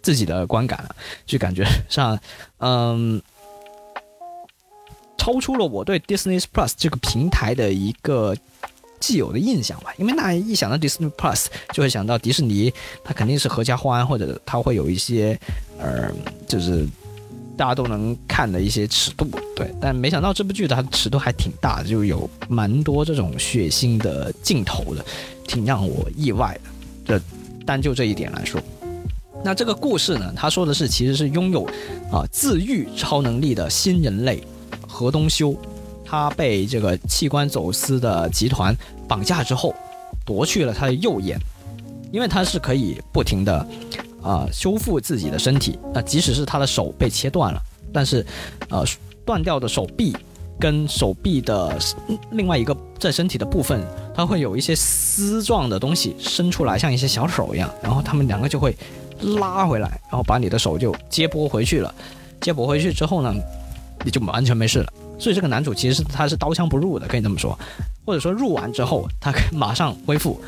[0.00, 2.18] 自己的观感啊，就感觉上，
[2.60, 3.20] 嗯。
[5.18, 8.36] 超出了我对 Disney Plus 这个平台的一个
[9.00, 12.72] 既有的印象吧，因为那一想到 Disney Plus 就会想到迪士尼，
[13.04, 15.38] 它肯定是合家欢，或者它会有一些，
[15.78, 16.10] 呃，
[16.46, 16.86] 就是
[17.56, 19.68] 大家都能看的一些尺度，对。
[19.80, 25.04] 但没想到这部剧它的尺度还挺大的，就有蛮多这种血腥的镜头的，
[25.46, 26.70] 挺让我意外的。
[27.18, 27.24] 这
[27.66, 28.60] 单就这一点来说，
[29.44, 31.64] 那这个故事呢，他说的是其实是拥有
[32.10, 34.42] 啊自愈超能力的新人类。
[34.96, 35.54] 何东修，
[36.02, 38.74] 他被这个器官走私的集团
[39.06, 39.74] 绑架之后，
[40.24, 41.38] 夺去了他的右眼，
[42.10, 43.68] 因为他是可以不停的
[44.22, 47.60] 啊修复自己的身体，那即使是他的手被切断了，
[47.92, 48.24] 但是
[48.70, 48.82] 呃
[49.22, 50.16] 断掉的手臂
[50.58, 51.76] 跟手臂的
[52.30, 58.74] 另外一个在身体的部分，它会有一些丝状的东西伸出来，像一些小手一样，然后他们两个就会
[59.20, 61.94] 拉回来，然后把你的手就接驳回去了，
[62.40, 63.34] 接驳回去之后呢？
[64.06, 67.58] 你就完全没事了，所以这个男主其实他是刀枪不入的，可以这么说，
[68.04, 70.40] 或者说入完之后他可以马上恢复，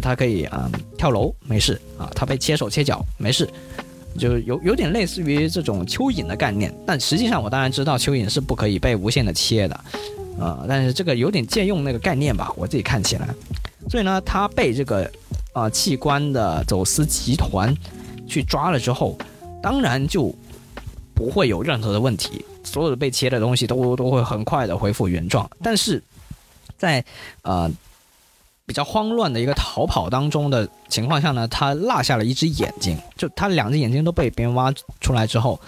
[0.00, 3.46] 他可以啊跳楼没事啊，他被切手切脚没事，
[4.18, 9.74] 就有有点类似于这种蚯蚓的概念，但实际上我当然知道蚯蚓是不可以被无限的切的，
[10.40, 13.28] 啊，但是这个有点借用那个概念吧，我自己看起来，
[13.90, 15.10] 所以呢，他被这个
[15.52, 17.76] 啊器官的走私集团
[18.26, 19.18] 去抓了之后，
[19.62, 20.34] 当然就
[21.12, 22.42] 不会有任何的问题。
[22.72, 26.02] 所有的被切的东西都都会很快的恢复原状，但是
[26.78, 27.04] 在
[27.42, 27.70] 呃
[28.64, 35.60] 比较慌乱的一个逃跑当中的情况下呢，他落下了一只眼睛，就他两只眼睛都被别人挖出来之后，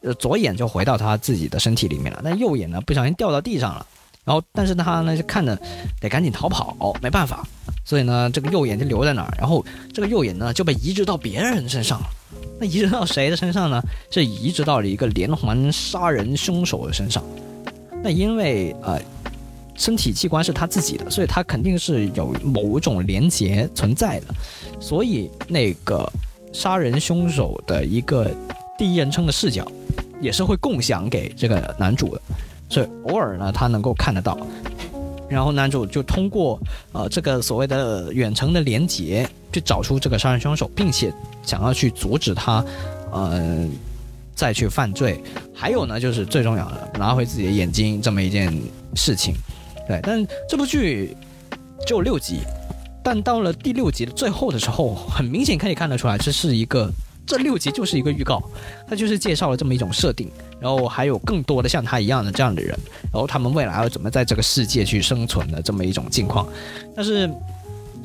[0.00, 3.86] 呃左眼就回到他自己的身体里面了，但右眼呢不小心掉到地上了，
[4.24, 5.56] 然后但是他呢就看着
[6.00, 7.46] 得赶紧逃跑，没办法，
[7.84, 12.06] 所以呢这个右眼就留在那儿，然后这个右眼呢就被移植到别人身上了。
[12.58, 13.82] 那移植到谁的身上呢？
[14.10, 17.22] 是移植到了一个连环杀人凶手的身上。
[18.02, 19.00] 那因为呃，
[19.74, 24.26] 身体器官是他自己的，所以他肯定是有某种连结存在的。
[24.80, 26.10] 所以那个
[26.52, 28.30] 杀人凶手的一个
[28.78, 29.70] 第一人称的视角，
[30.20, 32.20] 也是会共享给这个男主的。
[32.68, 34.38] 所以偶尔呢，他能够看得到。
[35.28, 36.58] 然后男主就通过
[36.92, 41.12] 呃这个所谓的远程的连接，去找出这个杀人凶手，并且
[41.42, 42.64] 想要去阻止他，
[43.12, 43.66] 呃，
[44.34, 45.22] 再去犯罪。
[45.54, 48.56] 还有呢，就是最重要的拿回自己的眼睛这么一件
[48.94, 49.34] 事情。
[49.88, 51.16] 对，但这部剧
[51.86, 52.40] 只有六集，
[53.02, 56.90] 但到了第六集的最后的时候，很明显可以看得出来，这是一个。
[57.28, 58.40] 这六集就是一个预告，
[58.88, 62.78] 它就是介绍了这么一种设定，然后还有更多的像他一样的这样的人，
[63.12, 66.46] 然后他们未来要怎么在这个世界去生存的这么一种境况，
[66.94, 67.30] 但是。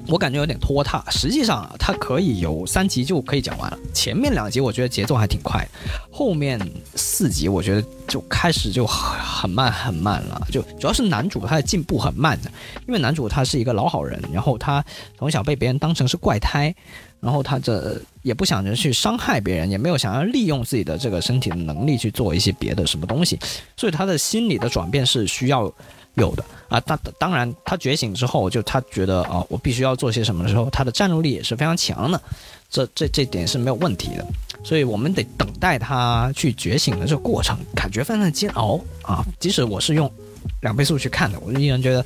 [0.07, 3.77] 我感觉有点拖沓，实际上，它可以有三集就可以讲完了。
[3.93, 5.65] 前面两集我觉得节奏还挺快，
[6.11, 6.59] 后面
[6.95, 10.47] 四集我觉得就开始就很慢很慢了。
[10.51, 12.51] 就主要是男主他的进步很慢的，
[12.87, 14.83] 因为男主他是一个老好人，然后他
[15.19, 16.73] 从小被别人当成是怪胎，
[17.21, 23.39] 然后他这也不想着去伤害别人，也没有想要利用自己的这个身体的能力去做一些别的什么东西，
[23.77, 25.73] 所以他的心理的转变是需要。
[26.15, 32.21] 有的啊，当当然，他觉醒之后，就他觉得啊，我必须要做些什么的时候，他的战斗力也是非常强的，
[32.69, 34.27] 这这这点是没有问题的。
[34.62, 39.23] 所以我们得等待他去觉醒的这个过程，感觉非常的煎熬啊。
[39.39, 40.12] 即使我是用
[40.60, 42.05] 两倍速去看的，我依然觉得，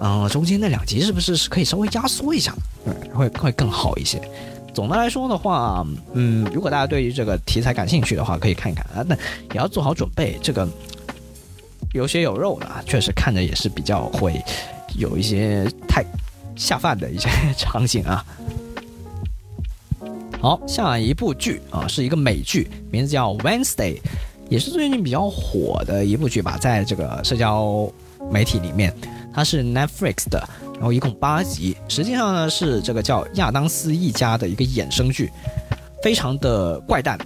[0.00, 2.54] 嗯、中间那两集是不是是可以稍微压缩一下，
[2.84, 4.20] 嗯，会会更好一些。
[4.74, 10.68] 总的来说的话，嗯，如果大家对于这个题材感兴趣的话，可以看一看啊，那也要做好准备，这个
[11.92, 14.42] 有血有肉的啊，确实看着也是比较会
[14.98, 16.04] 有一些太
[16.56, 18.24] 下饭的一些 场景啊。
[20.40, 23.94] 好，下一部剧啊是一个美剧，名字叫《Wednesday》，
[24.50, 27.88] 也是最近比较火的一部剧吧，在这个社交
[28.30, 28.92] 媒体里面，
[29.34, 35.30] 它是 Netflix 的，然后一共八集，实际上呢是这个叫亚当斯一家的一个衍生剧，
[36.02, 37.18] 非常的怪诞、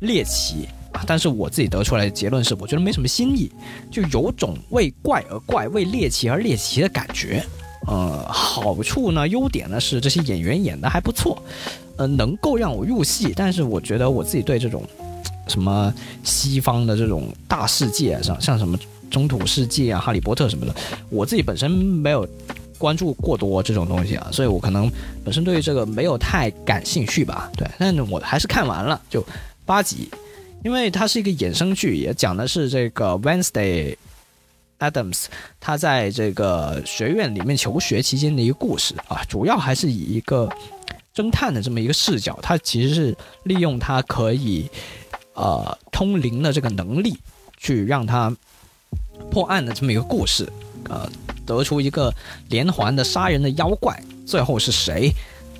[0.00, 1.02] 猎奇啊。
[1.06, 3.50] 但是我自己得出来的结论是，我觉得没什么新意，
[3.90, 7.44] 就有种为怪而怪、为猎奇而猎奇的感觉。
[7.86, 11.42] 呃，好处呢，优点呢是这些演员演的还不错，
[11.96, 13.32] 呃，能够让我入戏。
[13.34, 14.84] 但是我觉得我自己对这种
[15.48, 18.78] 什么西方的这种大世界，像像什么
[19.10, 20.74] 中土世界啊、哈利波特什么的，
[21.10, 22.26] 我自己本身没有
[22.78, 24.90] 关注过多这种东西啊，所以我可能
[25.24, 27.50] 本身对于这个没有太感兴趣吧。
[27.56, 29.22] 对，但是我还是看完了，就
[29.66, 30.08] 八集，
[30.64, 33.96] 因为它是一个衍生剧，也讲的是这个 Wednesday。
[34.80, 35.26] Adams
[35.60, 40.48] 他在这个学院里面求学期间的一个故事啊，主要还是以一个
[41.14, 44.70] 侦探的这么一个视角，他其实是利用他可以
[45.34, 47.14] 呃通灵的这个能力，
[47.58, 48.34] 去让他
[49.30, 50.50] 破案的这么一个故事，
[50.88, 51.08] 呃，
[51.44, 52.12] 得出一个
[52.48, 55.12] 连环的杀人的妖怪，最后是谁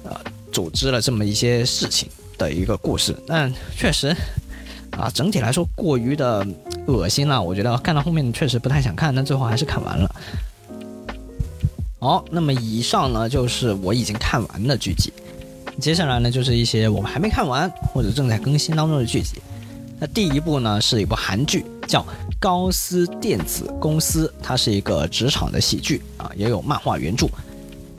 [0.04, 0.16] 呃
[0.52, 4.14] 组织了这么一些事情的一个故事，但确实。
[4.98, 6.44] 啊，整体来说过于的
[6.86, 10.14] 恶心了，我觉得看到后面确实不太想看，但最后还是看完了。
[12.00, 15.12] 好，那么以上呢就是我已经看完的剧集，
[15.80, 19.40] 接下来呢就是一些我们还没看完或者正在更新当中的剧集。
[20.00, 22.00] 那第一部呢是一部韩剧，叫
[22.38, 27.28] 《高斯电子公司》，它是一个职场的喜剧啊，也有漫画原著，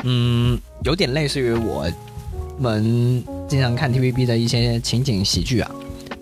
[0.04, 1.86] 嗯，有点类似于我
[2.58, 5.70] 们经常看 TVB 的一些情景喜剧啊。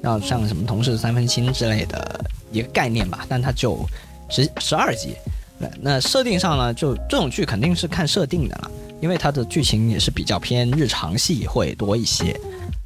[0.01, 3.77] 然后像什么同事三分亲之类的一个概念吧，但它就
[4.29, 5.13] 十十二集，
[5.81, 12.35] 那设定上呢，就这种剧肯定是看设定的了，因为它的剧情也是比较偏日常戏会多一些。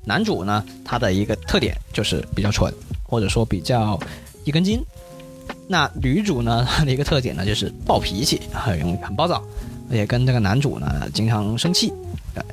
[0.05, 3.97] 男主呢，他的一个特点就是比较蠢，或者说比较
[4.43, 4.83] 一根筋。
[5.67, 9.43] 那女主呢，她的一个特点呢就是暴脾气，很容易很暴躁，
[9.89, 11.91] 而且跟这个男主呢经常生气。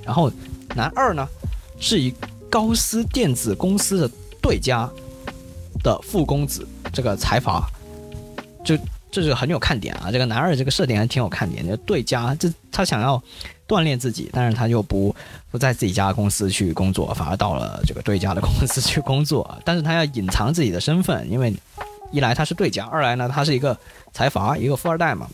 [0.05, 0.31] 然后
[0.75, 1.27] 男二呢，
[1.79, 2.13] 是以
[2.51, 4.11] 高斯电子公司的
[4.43, 4.91] 对家
[5.83, 7.69] 的富公子，这个财阀，
[8.65, 8.77] 就
[9.11, 10.11] 这是很有看点啊！
[10.11, 11.77] 这个男二这个设定还挺有看点的。
[11.79, 13.23] 对家，这他想要
[13.71, 15.15] 锻炼自己，但是他又不
[15.49, 19.49] 不在自己家公司去工作，反而到了这个对家的公司去工作。
[19.65, 21.55] 但是他要隐藏自己的身份，因为
[22.11, 23.79] 一来他是对家，二来呢他是一个
[24.13, 25.29] 财阀，一个富二代嘛，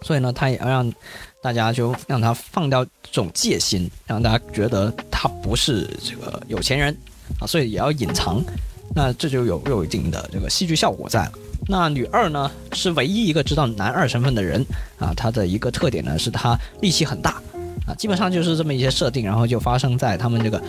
[0.00, 0.90] 所以呢他也要让
[1.42, 6.96] 大家就让他放掉这种戒心，让大家觉得他不是这个有钱人。
[7.38, 8.42] 啊，所以也要隐藏，
[8.94, 11.32] 那这就有有一定的这个戏剧效果在了。
[11.66, 14.64] 那女二呢，是唯一一个知道男二身份的人
[14.98, 17.42] 啊，她的一个特点呢是她力气很大
[17.88, 20.62] 啊，基本上就是这么一些设定，然后就发生在他们这个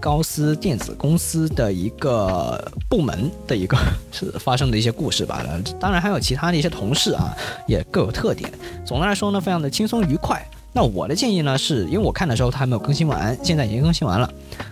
[0.00, 3.76] 高斯电子公司的一个部门的一个
[4.10, 5.44] 是发生的一些故事吧。
[5.78, 7.36] 当然还有其他的一些同事啊，
[7.68, 8.50] 也各有特点。
[8.86, 10.42] 总的来说呢，非常的轻松愉快。
[10.74, 14.26] 那我的建议呢，是因为我看的时候它还没有更新完，现在已经更新完了，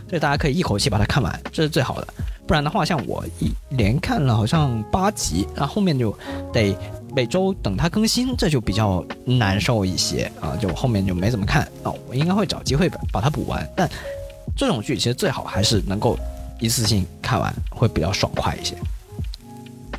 [0.08, 2.08] 所以大家可以一口气把它看完，这是最好的。
[2.46, 6.16] 不然的话，像我一连看了好像八集，那后面就
[6.52, 6.74] 得
[7.14, 11.92] 每周等它更新，这就比较难受一些啊，就后面就没怎么看啊。
[12.08, 13.88] 我应该会找机会把把它补完，但
[14.56, 16.18] 这种剧其实最好还是能够
[16.60, 18.76] 一次性看完，会比较爽快一些。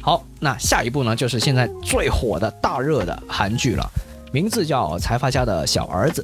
[0.02, 3.88] 好，那下一部呢，就是现在最火的大热的韩剧了。
[4.32, 6.22] 名字叫《财阀家的小儿子》，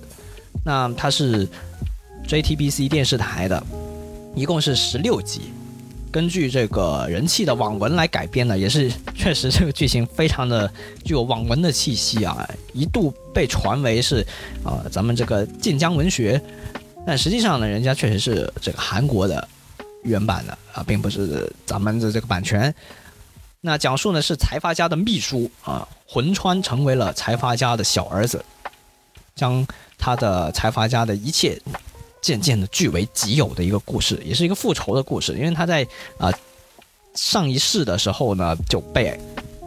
[0.64, 1.46] 那它是
[2.26, 3.62] JTBC 电视台的，
[4.34, 5.52] 一共是十六集，
[6.18, 10.68] 根据这个人气的网文来改编的，也是确实这个剧情非常的
[11.06, 12.44] 具有网文的气息啊，
[12.74, 14.26] 一度被传为是
[14.64, 16.42] 啊咱们这个晋江文学，
[17.06, 19.48] 但实际上呢，人家确实是这个韩国的
[20.02, 22.74] 原版的啊，并不是咱们的这个版权。
[23.62, 28.44] 那讲述呢是财阀家的秘书啊，魂穿成为了财阀家的小儿子，
[29.36, 29.64] 将
[30.00, 31.62] 他的财阀家的一切
[32.22, 35.34] 渐渐的据为己有的一个故事，也是一个复仇的故事。
[35.34, 35.88] 因为他在
[36.18, 36.32] 啊
[37.16, 39.20] 上一世的时候呢就被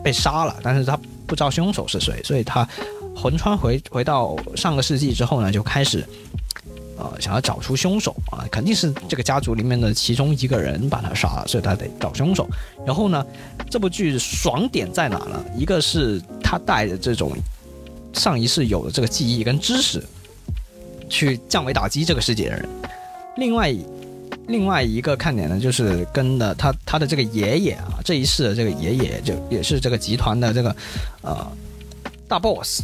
[0.03, 0.97] 被杀了，但是他
[1.27, 2.69] 不知道凶手是谁，所以他
[3.15, 6.07] 魂穿回回到上个世纪之后呢就开始。
[7.03, 12.47] 呃，想要找出凶手啊，肯定是这个家族里面的其中一个人把他杀了，所以他得找凶手。
[12.87, 13.25] 然后呢，
[13.71, 15.43] 这部剧爽点在哪呢？
[15.57, 17.33] 一个是他带着这种
[18.13, 20.07] 上一世有的这个记忆跟知识，
[21.11, 22.69] 去降维打击这个世界的人。
[23.37, 23.75] 另外，
[24.47, 30.75] 另外一个看点呢，就是跟的他他的这个爷爷啊，这一世的这个爷爷就也是这个集团的这个
[31.23, 31.47] 呃
[32.27, 32.81] 大 boss，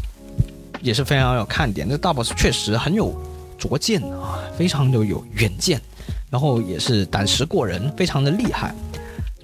[0.82, 1.88] 也是非常有看点。
[1.88, 3.14] 这大 boss 确实很有
[3.56, 5.80] 拙见啊，非常的有远见，
[6.30, 8.74] 然后也是胆识过人，非常的厉害。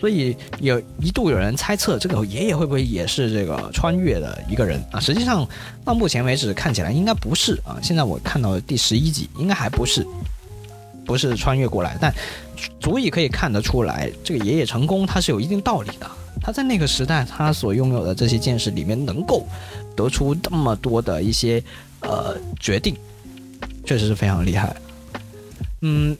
[0.02, 4.98] 所以有一度有人猜测，这个爷爷会不会也是这个穿越的一个人啊？
[4.98, 5.48] 实际上
[5.84, 7.78] 到目前为止看起来应该不是啊。
[7.80, 10.04] 现在我看到的第十一集应该还不是，
[11.06, 12.12] 不是穿越过来，但
[12.80, 16.10] 足以可以看得出来，这个爷爷成功他是有一定道理的。
[16.40, 19.46] 他在那个时代他所拥有的这些见识里面，能够
[19.94, 21.62] 得出这么多的一些
[22.00, 22.96] 呃决定，
[23.86, 24.74] 确实是非常厉害。
[25.82, 26.16] 嗯，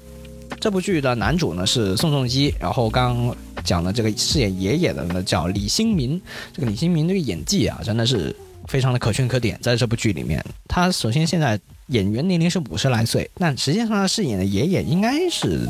[0.60, 3.34] 这部剧的男主呢是宋仲基，然后刚。
[3.64, 6.20] 讲的这个饰演爷爷的呢叫李新民，
[6.52, 8.34] 这个李新民这个演技啊真的是
[8.68, 11.58] 非常的可圈可点，在这部剧里面，他首先现在
[11.88, 15.68] 演员年龄是五十来岁，但实际上他饰演的爷爷应该是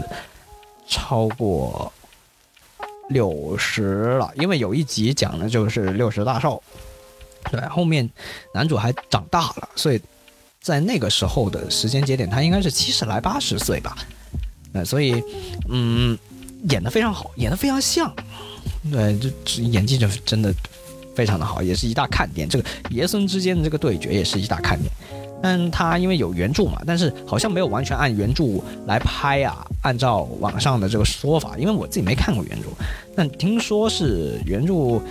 [0.86, 1.92] 超过
[3.08, 6.62] 六十了，因为有一集讲的就是六十大寿，
[7.50, 8.08] 对，后面
[8.54, 10.00] 男主还长大了，所以
[10.60, 13.96] 在那个时候的时间节点，他应该是七十来八十岁吧，
[14.72, 15.22] 那所以
[15.68, 16.18] 嗯。
[16.70, 18.12] 演的非常好，演的非常像，
[18.90, 20.54] 对，这演技就真的
[21.14, 22.48] 非常的好，也是一大看点。
[22.48, 24.90] 这个爷孙之间的这个对决也是一大看点。
[25.42, 28.44] 但他因为有原著嘛，但是好像没有完全按原著
[28.86, 29.66] 来拍啊。
[29.82, 32.68] 按照网上的这个说法，因为我自己没看过原著，
[33.16, 35.02] 但听说是原著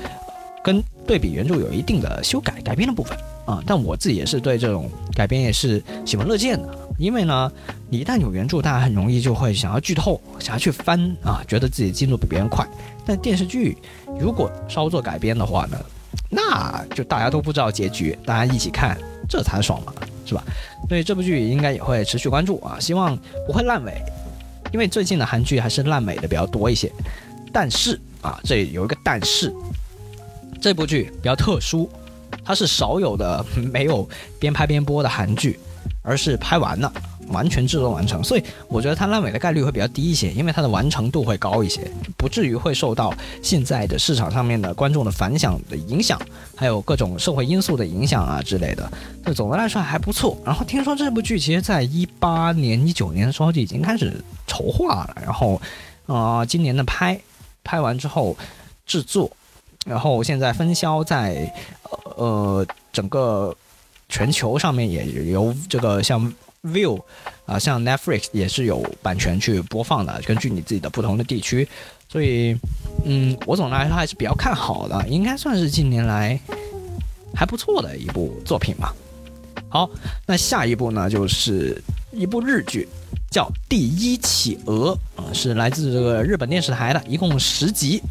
[0.64, 3.18] 跟对比原著有一定的修改改编的部分
[3.52, 3.64] 啊。
[3.68, 6.78] 但我自己也是对这种改编也是喜闻乐见的。
[6.98, 7.52] 因为呢，
[7.90, 12.68] 你一旦有原著，大家很容易就会想要剧透，想要去翻啊，觉得自己进度比别人快。
[13.06, 13.76] 但电视剧
[14.20, 15.78] 如果稍作改编的话呢，
[16.30, 18.96] 那就大家都不知道结局，大家一起看，
[19.28, 19.92] 这才爽嘛，
[20.26, 20.44] 是吧？
[20.88, 23.94] 所以这部剧应该也会持续关注啊，希望不会烂尾，
[24.72, 26.92] 因为最近的韩剧还是烂尾的比较多一些。
[27.52, 29.52] 但是啊，这有一个但是，
[30.62, 31.90] 这部剧比较特殊，
[32.44, 34.08] 它是少有的没有
[34.40, 35.60] 边拍边播的韩剧。
[36.04, 36.92] 而是拍完了，
[37.28, 41.80] 完全制作完成，所以我觉得它烂尾的概率会比较低一些，因为它的完成度会高一些，
[42.18, 43.14] 不至于会受到
[43.44, 46.20] 现在的市场上面的观众的反响的影响，
[46.56, 48.92] 还有各种社会因素的影响啊之类的。
[49.26, 50.36] 就总的来说还不错。
[50.44, 54.14] 然后听说这部剧其实在一八年、一九年的时候就已经开始
[54.48, 55.62] 筹划了，然后
[56.08, 57.20] 啊，今年的拍
[57.64, 58.36] 拍完之后
[58.88, 59.32] 制作，
[59.86, 61.54] 然后现在分销在
[62.16, 63.56] 呃整个。
[64.14, 66.22] 全球上面也由这个像
[66.64, 67.02] View
[67.46, 71.66] 啊，像 Netflix 也是有版权去播放的，根据你自己的不同的地区，
[72.10, 72.54] 所以，
[73.06, 76.38] 嗯，我总的来说还是比较看好的，应该算是近年来
[77.34, 78.94] 还不错的一部作品吧。
[79.70, 79.90] 好，
[80.28, 82.90] 那下一部呢，就是一部日剧，
[83.32, 88.04] 叫《第一企鹅》啊，是来自这个日本电视台的，一共十集。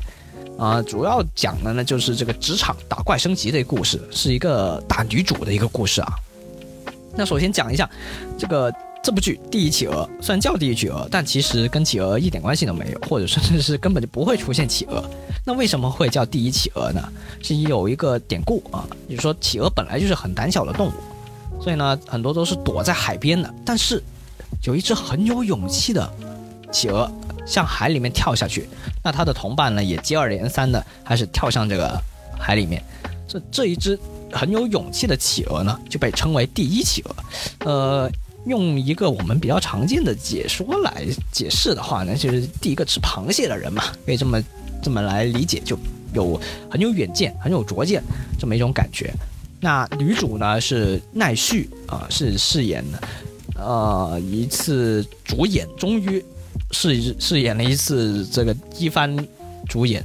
[0.61, 6.13] 啊，主要讲的呢就是这个职场打怪升级的一故事，是一个大女主的一个故事啊。
[7.17, 7.89] 那首先讲一下
[8.37, 8.71] 这个
[9.03, 15.03] 这部剧《第一企鹅》，虽然叫《第一企鹅》，但其实跟企鹅一点关系都没有，或者甚至是根本就不会出现企鹅。
[15.47, 17.03] 那为什么会叫第一企鹅呢？
[17.43, 23.51] 是有一个典故啊，就是说企鹅本来就是很胆小的动物，所以呢很多都是躲在海边的。
[23.65, 24.03] 但是
[24.65, 26.13] 有一只很有勇气的
[26.71, 27.11] 企鹅。
[27.47, 28.69] 向海里面跳下去，
[29.03, 32.01] 那他的同伴呢也接二连三的还是跳向这个
[32.39, 32.83] 海里面。
[33.27, 33.99] 这这一只
[34.33, 37.17] 很有勇气的企鹅呢，就被称为第一企鹅。
[37.65, 38.11] 呃，
[38.47, 44.43] 用一个我们比较常见的解说来解释的话呢，就是第一个吃螃蟹的人嘛，可以这么
[44.83, 45.79] 这么来理解，就
[46.13, 48.03] 有很有远见、很有拙见
[48.39, 49.13] 这么一种感觉。
[49.61, 53.03] 那女主呢是奈绪啊，是饰演的
[53.55, 56.25] 呃一次主演，终于。
[56.71, 59.17] 饰饰演了一次这个一番
[59.69, 60.05] 主演，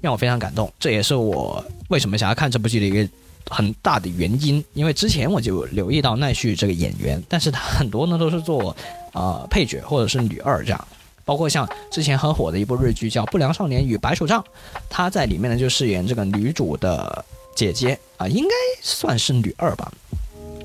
[0.00, 0.72] 让我非常感动。
[0.78, 3.08] 这也是我为什么想要看这部剧的一个
[3.48, 4.64] 很大的原因。
[4.74, 8.76] 因为之前我就留意到奈绪这个演员，但是他很多呢都是做
[9.12, 10.88] 呃配角或者是女二这样。
[11.24, 14.42] 包括像之前很火的一部日剧叫《不良少年与白手杖》，
[14.88, 17.24] 他在里面呢就饰演这个女主的
[17.54, 19.92] 姐姐啊，应该算是女二吧。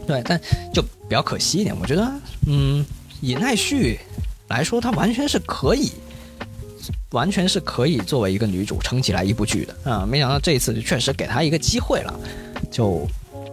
[0.08, 0.40] 对，但
[0.74, 2.12] 就比较可惜一点，我觉得，
[2.48, 2.84] 嗯，
[3.22, 4.00] 以奈绪。
[4.48, 5.92] 来说，她完全是可以，
[7.12, 10.06] 完全是可以作为一个女主撑起来一部剧的啊！
[10.10, 12.14] 没想到这一次确实给她一个机会了，
[12.72, 13.08] 就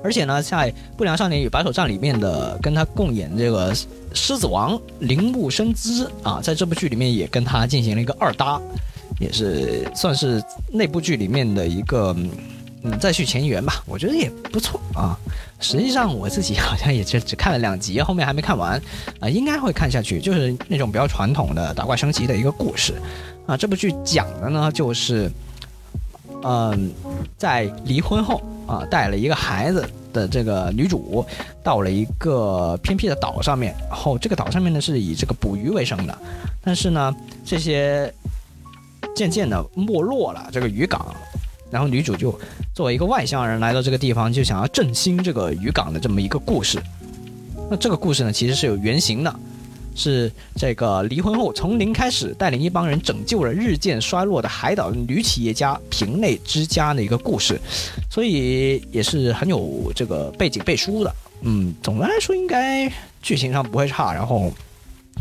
[0.05, 3.75] 而且呢，在《不良少年与白手杖》里面的跟她共演这个
[4.13, 8.61] 狮子王铃木伸之啊，在这部剧里面也跟她进行了一个二搭，
[9.19, 12.15] 也是算是那部剧里面的一个
[12.83, 15.17] 嗯，再续前缘吧，我觉得也不错啊。
[15.63, 18.79] 实际上我自己好像也就只看了两集，后面还没看完
[19.21, 20.21] 啊，应该会看下去。
[20.21, 22.95] 就是那种比较传统的打怪升级的一个故事
[23.47, 23.57] 啊。
[23.57, 25.31] 这部剧讲的呢，就是
[26.43, 26.93] 嗯，
[27.39, 31.25] 在离婚后啊，带了一个孩子的这个女主，
[31.63, 36.19] 到了一个偏僻的岛上面，然后这个岛上面呢是以这个捕鱼为生的，
[36.61, 38.13] 但是呢，这些
[39.15, 41.15] 渐渐的没落了这个渔港。
[41.71, 42.39] 然后女主就
[42.75, 46.83] 作为一个外乡人来到这个地方，就想要振兴这个渔港的这么一个故事。
[47.71, 49.35] 那这个故事呢，其实是有原型的，
[49.95, 57.61] 是这个离婚后从零开始，带领一帮人拯救了日渐衰落的海岛女企业家平内之家的一个故事，
[58.11, 61.15] 所以也是很有这个背景背书的。
[61.43, 64.51] 嗯，总的来说应该剧情上不会差，然后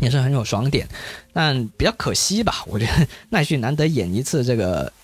[0.00, 0.88] 也是很有爽点，
[1.34, 4.90] 但比较可惜吧，我觉得 奈绪难得演一次这个。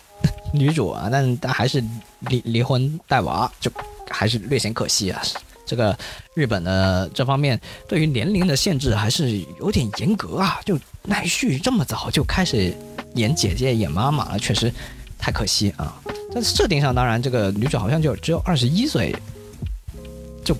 [0.52, 1.82] 女主啊，但但还是
[2.20, 3.70] 离离婚带娃，就
[4.08, 5.20] 还是略显可惜啊。
[5.66, 5.96] 这个
[6.32, 10.58] 日本的这方面对于年龄的限制还是有点严格啊。
[10.64, 12.74] 就奈绪这么早就开始
[13.14, 14.72] 演姐姐、演妈妈了，确实
[15.18, 16.00] 太可惜啊。
[16.32, 19.14] 在设定上，当然这个女主好像就只有二十一岁，
[20.42, 20.56] 就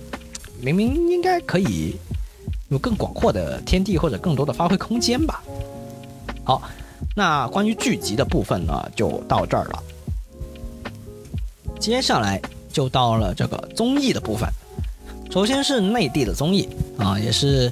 [0.61, 1.95] 明明应该可以
[2.69, 5.41] 有更广阔的天地或者更多的发挥空间吧。
[6.43, 6.61] 好。
[7.15, 9.83] 那关于剧集的部分呢，就到这儿了。
[11.79, 12.41] 接下来
[12.71, 14.49] 就到了这个综艺的部分。
[15.31, 17.71] 首先是内地的综艺啊，也是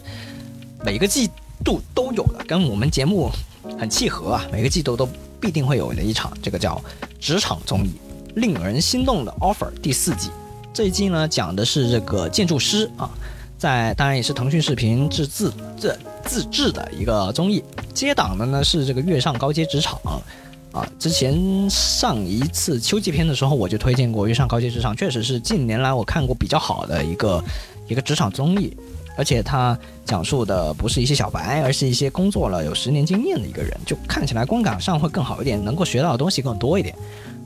[0.83, 1.29] 每个季
[1.63, 3.31] 度都有的，跟我们节目
[3.79, 4.45] 很契合啊。
[4.51, 5.09] 每个季度都
[5.39, 6.81] 必定会有的一场，这个叫
[7.19, 7.91] 职场综艺，
[8.35, 10.29] 令人心动的 offer 第四季。
[10.73, 13.09] 这一季呢，讲的是这个建筑师啊，
[13.57, 15.97] 在当然也是腾讯视频制自这
[16.27, 17.63] 自制的一个综艺。
[17.93, 19.99] 接档的呢是这个月上高阶职场，
[20.71, 27.43] 啊，之前上一次秋季篇的时候我就推荐过月上高阶职场，确实是近年来我看过比较好的一个
[27.87, 28.75] 一个职场综艺，
[29.17, 36.93] 而且它讲述的不是一些小白，而是一些工作了有十年经验的一个人，就看起来观感上会更好一点，能够学到的东西更多一点。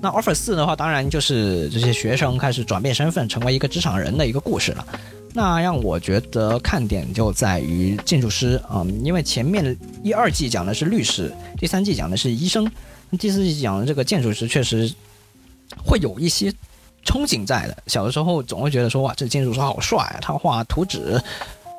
[0.01, 4.85] 那 offer 四的话，当然就是这些学生开始转变身份，成为一个职场人的一个故事了。
[5.33, 12.69] 那让我觉得看点就在于建筑师啊，因为前面一二季讲的是律师，第三季讲的是医生，
[13.17, 14.93] 第四季讲的这个建筑师确实
[15.85, 16.51] 会有一些
[17.05, 17.77] 憧憬在的。
[17.87, 21.21] 小的时候总会觉得说哇，这建筑师好帅啊，他画图纸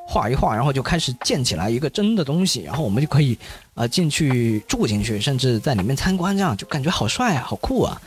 [0.07, 3.37] 画一画，然后就开始建起来一个真的东西，然后我们就可以
[3.75, 8.01] 呃进去住进去，甚至在里面参观，这样就感觉好帅啊，好酷啊。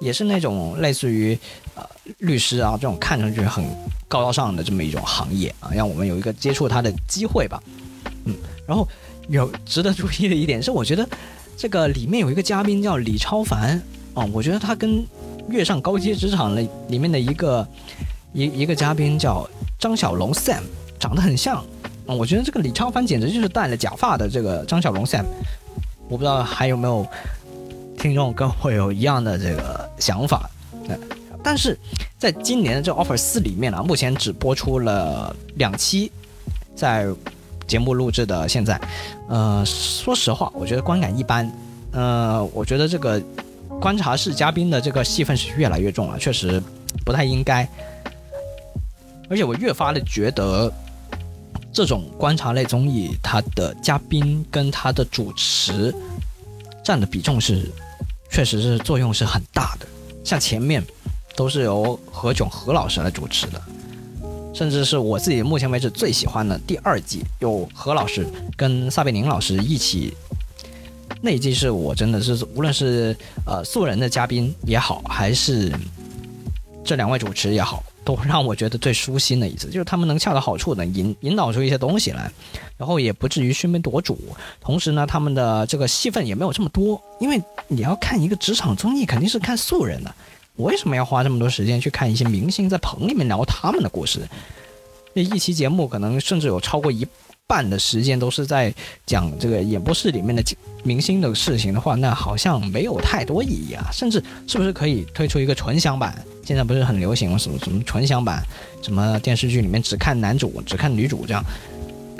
[0.00, 1.36] 也是那种类似于，
[1.74, 1.84] 呃，
[2.18, 3.64] 律师啊这种看上去很
[4.06, 7.60] 高大上的这么一种行业啊，让我们有一个接触他的机会吧。
[8.24, 8.34] 嗯，
[8.66, 8.86] 然后
[9.28, 11.08] 有值得注意的一点是，我觉得
[11.56, 13.80] 这个里面有一个嘉宾叫李超凡
[14.14, 15.00] 啊，我觉得他跟
[15.48, 17.66] 《跃上高阶职场》里里面的一个
[18.32, 19.48] 一一个嘉宾叫
[19.80, 20.62] 张小龙 Sam
[21.00, 21.56] 长得很像
[22.06, 25.24] 啊，我觉得这个李超凡简直就是戴了假发的这个张小龙 Sam，
[26.08, 27.04] 我不知道还有没有。
[27.98, 30.48] 听众跟我有一样的这个想法，
[30.86, 30.96] 对，
[31.42, 31.76] 但是
[32.16, 36.10] 在今年的这 offer 四里面呢，目前只播出了两期，
[36.76, 37.06] 在
[37.66, 38.80] 节目录制的现在，
[39.28, 41.50] 呃，说实话，我觉得观感一般，
[41.90, 43.20] 呃，我觉得这个
[43.80, 46.62] 观察室嘉宾的这个戏份是越来越重了，确实
[47.04, 47.68] 不太应该，
[49.28, 50.72] 而且我越发的觉得，
[51.72, 55.92] 这种观察类综艺，它的嘉宾跟它的主持
[56.84, 57.68] 占的比重是。
[58.30, 59.86] 确实是作用是很大的，
[60.24, 60.84] 像前面
[61.34, 63.60] 都是由何炅何老师来主持的，
[64.54, 68.26] 甚至是我自己目前为止最喜欢的第二季，有何老师
[68.56, 70.14] 跟撒贝宁老师一起，
[71.20, 75.72] 那一季是我真的是无论是呃素人的嘉宾也好，还是
[76.84, 77.82] 这两位主持也好。
[78.08, 82.32] 都让我觉得最舒心的一次，就是他们能恰到好处的引引导出一些东西来，
[82.78, 84.18] 然后也不至于喧宾夺主。
[84.62, 90.14] 同时呢，他们的这个戏份也没有这么多，因为你要看一个职场综艺，肯定是看素人的。
[90.56, 94.26] 我为什么要花这么多时间去看一些明星在棚里面聊他们的故事？
[95.12, 97.06] 那一期节目可能甚至有超过一
[97.48, 98.72] 半的时间都是在
[99.06, 100.44] 讲这个演播室里面的
[100.84, 103.88] 明星的事情的话，那好像没有太多意义啊。
[103.90, 106.16] 甚至是不是可以推出一个纯享版？
[106.44, 107.36] 现在不是很流行？
[107.38, 108.42] 什么什么纯享版，
[108.82, 111.42] 什么电视剧里面只看男主只看女主这样，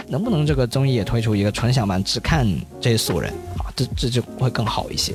[0.08, 2.46] 能不能这个综艺也推出一个纯享版，只看
[2.80, 3.68] 这些素人啊？
[3.76, 5.14] 这这就会更好一些。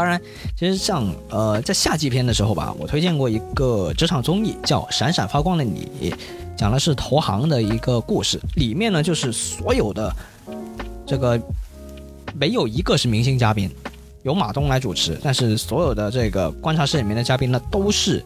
[0.00, 0.18] 当然，
[0.56, 5.86] 其实像呃在夏季篇的时候吧，我推荐过一个职场综艺叫《闪闪发光的你》，
[6.56, 10.10] 讲的是投行的一个故事，里面呢就是所有的
[11.04, 11.38] 这个
[12.34, 13.70] 没有一个是明星嘉宾。
[14.22, 18.24] 由马东来主持，但是所有的这个观察室里面的嘉宾呢都是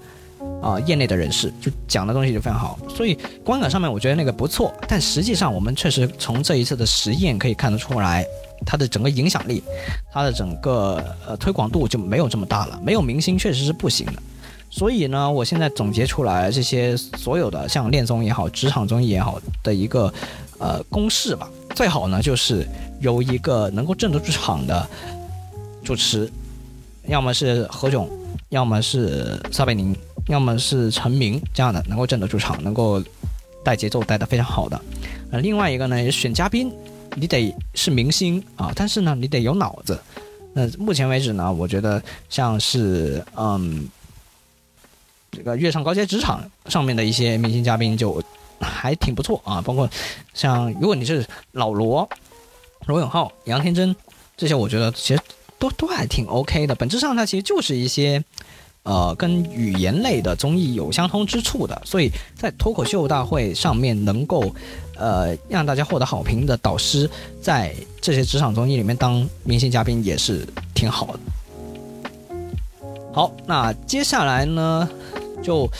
[0.64, 8.24] 啊、业内的人士，就讲的东西就非常好，所以观感上面我觉得那个不错，但实际上我们确实从这一次的实验可以看得出来，
[8.64, 9.62] 它的整个影响力，
[10.10, 14.14] 它的整个呃推广度就没有这么大了，没有明星确实是不行的。
[14.70, 20.12] 所以呢，我现在总结出来这些所有的像恋综也好、职场综艺也好的一个
[20.58, 22.66] 呃公式吧，最好呢就是
[23.00, 24.88] 由一个能够镇得住场的
[25.84, 26.32] 主持，
[27.06, 28.08] 要么是何炅，
[28.48, 29.94] 要么是撒贝宁，
[30.28, 33.02] 要么是陈明这样的能够镇得住场，能够
[33.64, 34.80] 带节奏带得非常好的。
[35.30, 36.72] 呃，另外一个呢，选嘉宾
[37.14, 39.98] 你得是明星啊，但是呢你得有脑子。
[40.52, 43.88] 那目前为止呢，我觉得像是嗯。
[45.36, 48.22] 这个月上高阶职场上面的一些明星嘉宾就
[48.60, 49.90] 还挺不错啊，包括
[50.32, 52.08] 像如果你是老罗、
[52.86, 53.96] 罗永浩、杨天真
[54.36, 55.20] 这些，我觉得其实
[55.58, 56.74] 都都还挺 OK 的。
[56.76, 58.22] 本质上它其实就是一些
[58.84, 64.54] 呃跟语言类的综艺有相通之处的，所以在脱口秀大会上面能够
[64.96, 67.10] 呃让大家获得好评的导师，
[67.42, 71.20] 在这些职场综艺里面当明星嘉宾也是挺好的。
[73.12, 74.88] 好，那接下来呢？
[75.42, 75.70] 就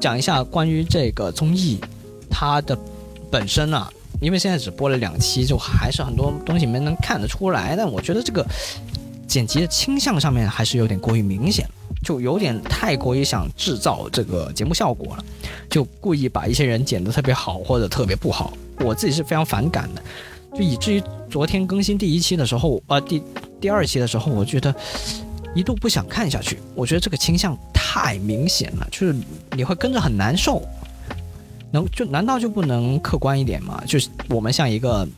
[0.00, 1.80] 讲一下关于这个综艺
[2.28, 2.76] 它的
[3.30, 3.88] 本身啊，
[4.20, 7.76] 因为现在只播了两期，就还是很多东西没能看得出来。
[7.76, 8.44] 但我觉得这个
[9.28, 11.66] 剪辑的倾向上面还是有点过于明显，
[12.06, 15.24] 就有点太过于想制造这个节目效果了，
[15.68, 20.02] 就故意把一些人剪得特别好或者特别不好，我自己是非常反感的。
[20.54, 23.20] 就以至于昨天更新第一期的时候，呃，第
[23.60, 24.72] 第二期的时候，我觉得。
[25.54, 29.16] 一度不想看下去，我觉得这个倾向太明显了，就是
[29.52, 30.62] 你会跟着很难受。
[31.72, 33.82] 能就难道就不能客观一点吗？
[33.86, 35.08] 就是我们像一个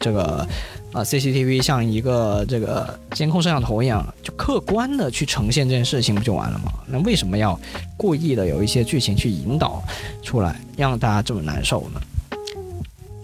[0.00, 0.46] 这个
[0.92, 6.72] 啊 CCTV 像一个这个监控摄像头一样，就客观的去呈现这件事情不就完了吗？
[6.86, 7.58] 那为什么要
[7.96, 9.82] 故意的有一些剧情去引导
[10.22, 12.00] 出来，让大家这么难受呢？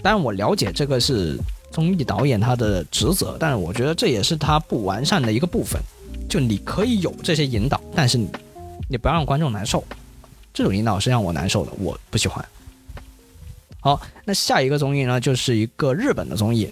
[0.03, 1.37] 当然我了解这个是
[1.73, 5.81] 综艺导演他的职责，但是我觉得这也是他不完善的一个部分。
[6.29, 8.29] 就你可以有这些引导，但是你
[8.89, 9.83] 你不要让观众难受，
[10.53, 12.45] 这种引导是让我难受的，我不喜欢。
[13.87, 16.69] 好，那下一个综艺呢，就是一个日本的综艺，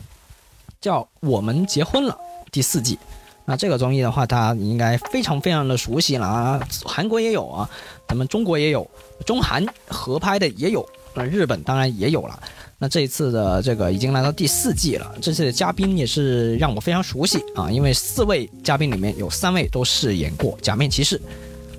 [0.80, 2.18] 叫《我们结婚了》
[2.50, 2.98] 第四季。
[3.44, 7.70] 那这个综艺的话，大家应该非常非常的熟悉了啊，韩国也有啊，
[8.08, 8.84] 咱们中国也有，
[9.24, 10.84] 中韩合拍的也有，
[11.14, 12.36] 那日本当然也有了。
[12.78, 21.22] 那这一次的这个已经来到第四季了，这次的嘉宾也是让我非常熟悉啊，因为四位嘉宾里面有三位都饰演过假面骑士。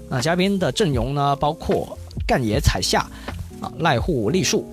[0.07, 3.01] 那嘉宾的阵容呢，包括干野彩夏、
[3.59, 4.71] 啊濑户丽树、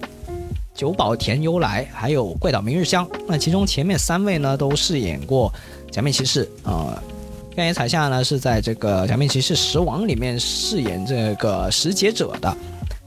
[0.74, 3.08] 久保田优来，还有怪岛明日香。
[3.26, 5.52] 那其中前面三位呢都饰演过
[5.90, 7.02] 假面骑士啊，
[7.54, 12.56] 干野彩夏呢是在这个假面骑士十王里面饰演这个使解者的，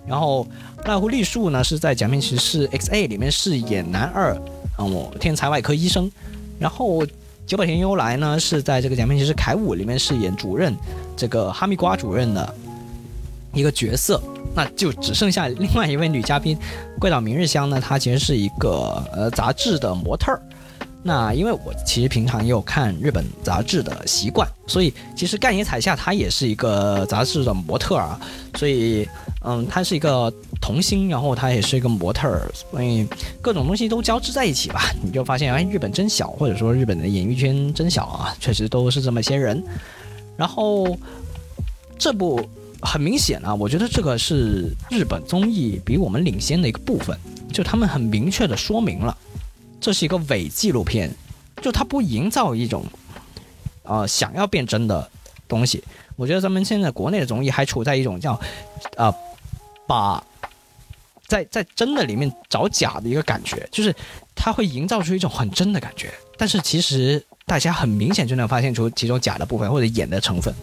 [0.08, 0.46] 然后。
[0.86, 4.40] 濑户丽树呢是在《假面骑士 X A》里面饰演男二，
[4.78, 6.12] 嗯，天才外科医生。
[6.60, 7.04] 然后
[7.48, 10.76] 久保田优来呢是在这个《假面骑士铠武》里面饰演主任，
[11.18, 12.56] 这个哈密瓜主任的
[13.56, 14.22] 一个角色。
[14.54, 16.58] 那就只剩下另外一位女嘉宾
[17.00, 20.42] 桂岛明日香呢，她其实是一个呃杂志的模特儿。
[21.02, 28.20] 那因为我其实平常也有看日本杂志的习惯，所以其实干野彩夏她也是一个杂志的模特儿啊，
[28.56, 29.08] 所以
[29.42, 30.32] 嗯，她是一个。
[30.62, 33.08] 童星，然后她也是一个模特儿，所以
[33.40, 39.64] 各种东西都交织在一起吧，你就发现哎，日本真小，或者说日本的演艺圈真小啊，确实都是这么些人。
[40.36, 40.98] 然后
[42.00, 42.44] 这部
[42.86, 47.18] 很明显啊，我觉得这个是日本综艺比我们领先的一个部分，
[47.52, 49.18] 就他们很明确的说明了，
[49.82, 51.12] 这是一个伪纪录片，
[51.62, 52.86] 就他不营造一种
[53.84, 55.10] 呃想要变真的
[55.48, 55.84] 东西。
[56.16, 58.40] 我觉得咱们现在国内的综艺还处在一种叫
[58.96, 59.14] 呃
[59.88, 60.24] 把。
[61.28, 63.92] 在在真的里面找假的一个感觉，就是
[64.36, 70.54] 它会营造出一种很真的感觉，但是其实大家很明显就能发现出其中假的部分或者演的成分。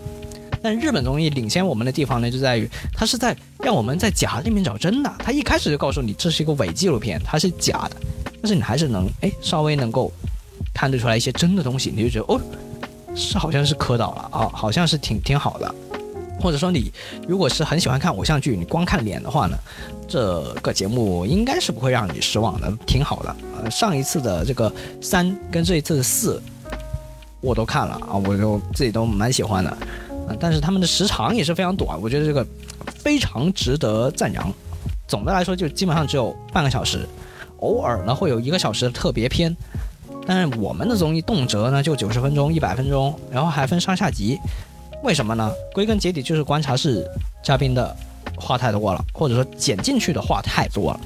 [0.63, 5.13] 但日本综艺领先我们的地方呢，就在于它是在让我们在假里面找真的。
[5.19, 7.97] 它一开始就告诉你这是一个伪纪录片，它是假的，
[8.41, 10.13] 但是你还是能哎稍微能够
[10.73, 12.41] 看得出来一些真的东西，你就觉得哦，
[13.17, 15.75] 是好像是磕到了啊，好像是挺挺好的。
[16.41, 16.93] 或者说你
[17.29, 19.57] 如果是很喜欢看偶像剧，你光看脸的话呢，
[20.09, 23.37] 这个节目应该是不会让你失望的，挺好的。
[23.57, 26.43] 呃，上一次的这个三跟这一次的四，
[27.41, 29.77] 我都看了啊，我就自己都蛮喜欢的。
[30.29, 32.47] 啊，但是他们的时长也是非常短，我觉得这个
[32.95, 34.53] 非常值得赞扬。
[35.09, 37.07] 总的来说，就基本上只有半个小时，
[37.59, 39.55] 偶尔呢会有一个小时的特别篇。
[40.25, 44.39] 但是我们的综艺动辄呢就九十分钟、一百分钟，然后还分上下集，
[45.03, 45.51] 为什么呢？
[45.75, 47.05] 归根结底就是观察室
[47.43, 47.95] 嘉宾的
[48.37, 51.01] 话太多了，或者说剪进去的话太多了。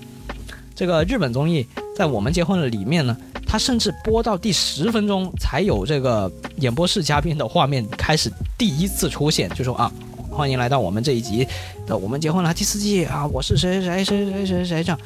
[0.75, 9.91] 这个日本综艺在我们结婚了里面呢，他甚至播到第十分钟才有这个演播室嘉宾的画面开始第一次出现，就说啊，
[10.31, 11.47] 欢迎来到我们这一集
[11.87, 15.01] 的我们结婚了第四季啊，我是谁谁谁谁谁谁谁这样，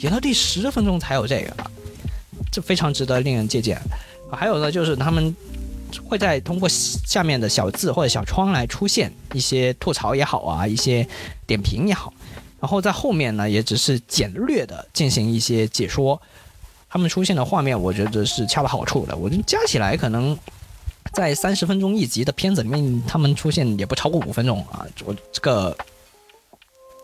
[0.00, 1.70] 演到第十分钟才有这个，
[2.50, 3.80] 这非常值得令人借鉴。
[4.30, 5.34] 还有呢，就是他们
[6.04, 11.06] 会在通过下面的小字或者小窗来出现一些吐槽也好啊，一些
[11.46, 12.12] 点评也好。
[12.58, 16.20] 然后在后面呢，也只是简略的进行一些解说。
[16.96, 19.14] 他们出现的画面，我觉得是恰到好处的。
[19.14, 20.34] 我觉得加起来可能
[21.12, 24.86] 在三十分钟一集的片子里面，他们出现也不超过五分钟啊。
[25.04, 25.76] 我这个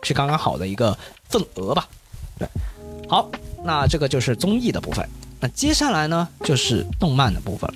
[0.01, 0.97] 是刚刚好的一个
[1.29, 1.87] 份额吧。
[2.39, 2.47] 对，
[3.07, 3.29] 好，
[3.63, 5.07] 那这个就是综艺的部分。
[5.39, 7.71] 那接下来呢，就是动漫的部分。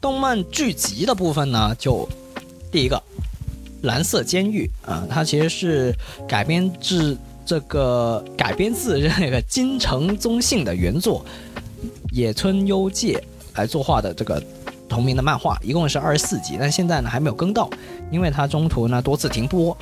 [0.00, 2.08] 动漫剧集的部分呢，就
[2.72, 3.00] 第一个。
[3.82, 5.94] 蓝色监狱啊，它其实是
[6.28, 7.16] 改编自
[7.50, 11.26] 这个改编自那个金城宗信的原作
[12.12, 13.20] 野村优介
[13.56, 14.40] 来作画的这个
[14.88, 17.68] 同名的漫画，一共是二十四集，但现在呢还没有更到，
[18.12, 19.76] 因为它中途呢多次停播。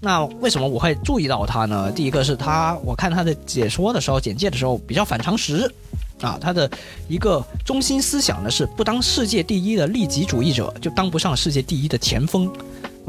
[0.00, 1.90] 那为什么我会注意到它呢？
[1.90, 5.72] 第一个是它，我看它的解说的时候、简介的时候比较反常识
[6.20, 6.70] 啊，他的
[7.08, 12.52] 一个中心思想呢是不当世界第一的利己主义者，就当不上世界第一的前锋。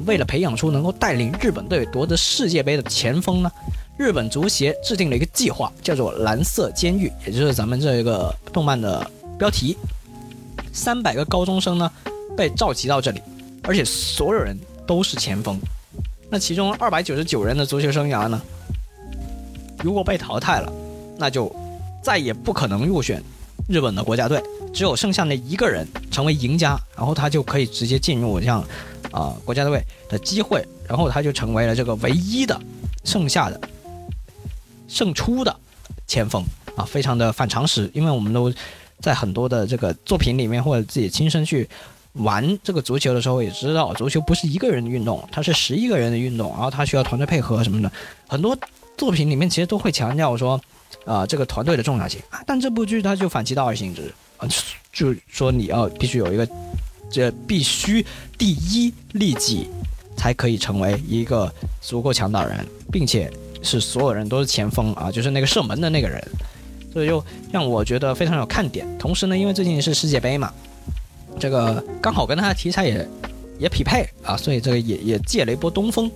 [0.06, 3.50] 为了培养出能够带领日本队夺得世界杯的前锋呢，
[3.98, 9.78] 日本足协制定了一个计划，叫做“蓝色监狱”，也就是咱们这一个动漫的标题。
[10.74, 11.90] 三百个高中生呢
[12.36, 13.22] 被召集到这里，
[13.64, 15.58] 而且所有人都是前锋。
[16.30, 18.42] 那其中二百九十九人的足球生涯呢，
[19.82, 20.72] 如果被淘汰了，
[21.18, 21.54] 那就
[22.04, 23.24] 再也不可能入选
[23.70, 24.44] 日本的国家队，
[24.74, 28.64] 只有剩下那一个人成为赢家，然后他就可以直接进入像。
[29.12, 32.60] 啊，国家队的机会，然后他就成为了这个唯一的
[33.06, 33.58] 剩下的
[34.88, 35.56] 胜出的
[36.08, 36.44] 前锋
[36.76, 37.90] 啊，非常的反常识。
[37.94, 38.54] 因为我们都
[39.00, 41.68] 在很多的这个作品里面，或者自己亲身去
[42.14, 47.92] 玩这个足球的时候，也知道足球不是一个人的运动，它是十一个人的运动，然后它需要团队配合什么的。
[48.28, 48.58] 很多
[48.98, 50.60] 作品里面其实都会强调说，
[51.06, 54.48] 啊，这个团队的重要性，但这部剧它就反其道而行之啊，
[54.92, 56.48] 就说你要必须有一个。
[57.08, 58.04] 这必须
[58.36, 59.70] 第一利己，
[60.18, 63.32] 才可以成为一个足够强大的人，并且
[63.66, 66.24] 是所有人都是前锋啊，就是那个射门的那个人，
[66.94, 68.86] 所以就让我觉得非常有看点。
[68.98, 70.54] 同时呢，因为最近是世界杯嘛，
[71.40, 73.08] 这个刚好跟他的题材也
[73.58, 76.10] 也匹配啊，所以这个也也借了一波东风。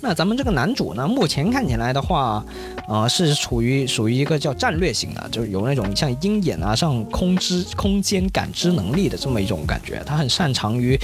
[0.00, 2.44] 那咱们这个男主呢，目前看起来的话，
[2.88, 10.02] 呃，是处于属于一个叫战略型的，就是有那种像鹰眼啊、像空知空间感知能力的这么一种感觉。
[10.04, 10.98] 他很擅长于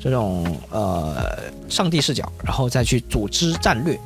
[0.00, 1.38] 这种呃
[1.68, 3.96] 上帝视角，然后再去组织战略。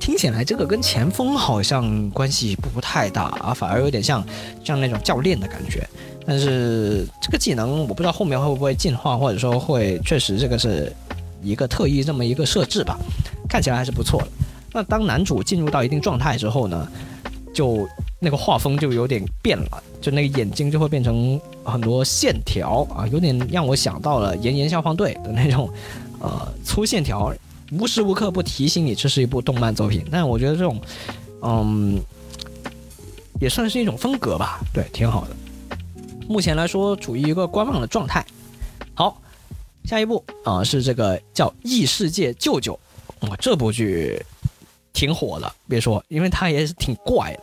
[0.00, 4.24] 听起来这个跟前锋好像关系不太大啊，反而有点像
[4.64, 5.86] 像那种教练的感觉。
[6.26, 10.92] 但是这个技能我不知道后面会不会进化，或者说会确实这个是
[11.40, 12.98] 一个特意这么一个设置吧。
[13.48, 14.28] 看起来还是不错的。
[14.72, 16.88] 那当男主进入到一定状态之后呢，
[17.54, 17.86] 就
[18.18, 25.70] 那个画风就有点变了，就那个眼睛就会变成很多线条啊，有点让我想到了《炎炎消防队》的那种，
[26.20, 27.32] 呃，粗线条，
[27.72, 30.04] 无时无刻不提醒你这是一部动漫作品。
[30.10, 30.80] 但我觉得这种，
[31.42, 32.00] 嗯，
[33.40, 35.36] 也算是一种风格吧，对，挺好的。
[36.28, 38.24] 目前来说处于一个观望的状态。
[38.94, 39.20] 好，
[39.84, 42.78] 下一部啊是这个叫《异世界舅舅》。
[43.28, 44.20] 哇，这部剧
[44.92, 47.42] 挺火的，别说，因为它也是挺怪的。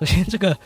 [0.00, 0.56] 首先，这个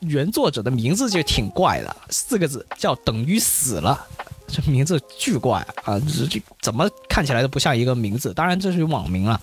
[0.00, 4.06] 原作者的名字就挺怪的，四个字叫“等于死了”，
[4.46, 5.98] 这名字巨怪啊！
[6.00, 8.32] 这这怎么看起来都不像一个名字。
[8.34, 9.40] 当然，这是网名了，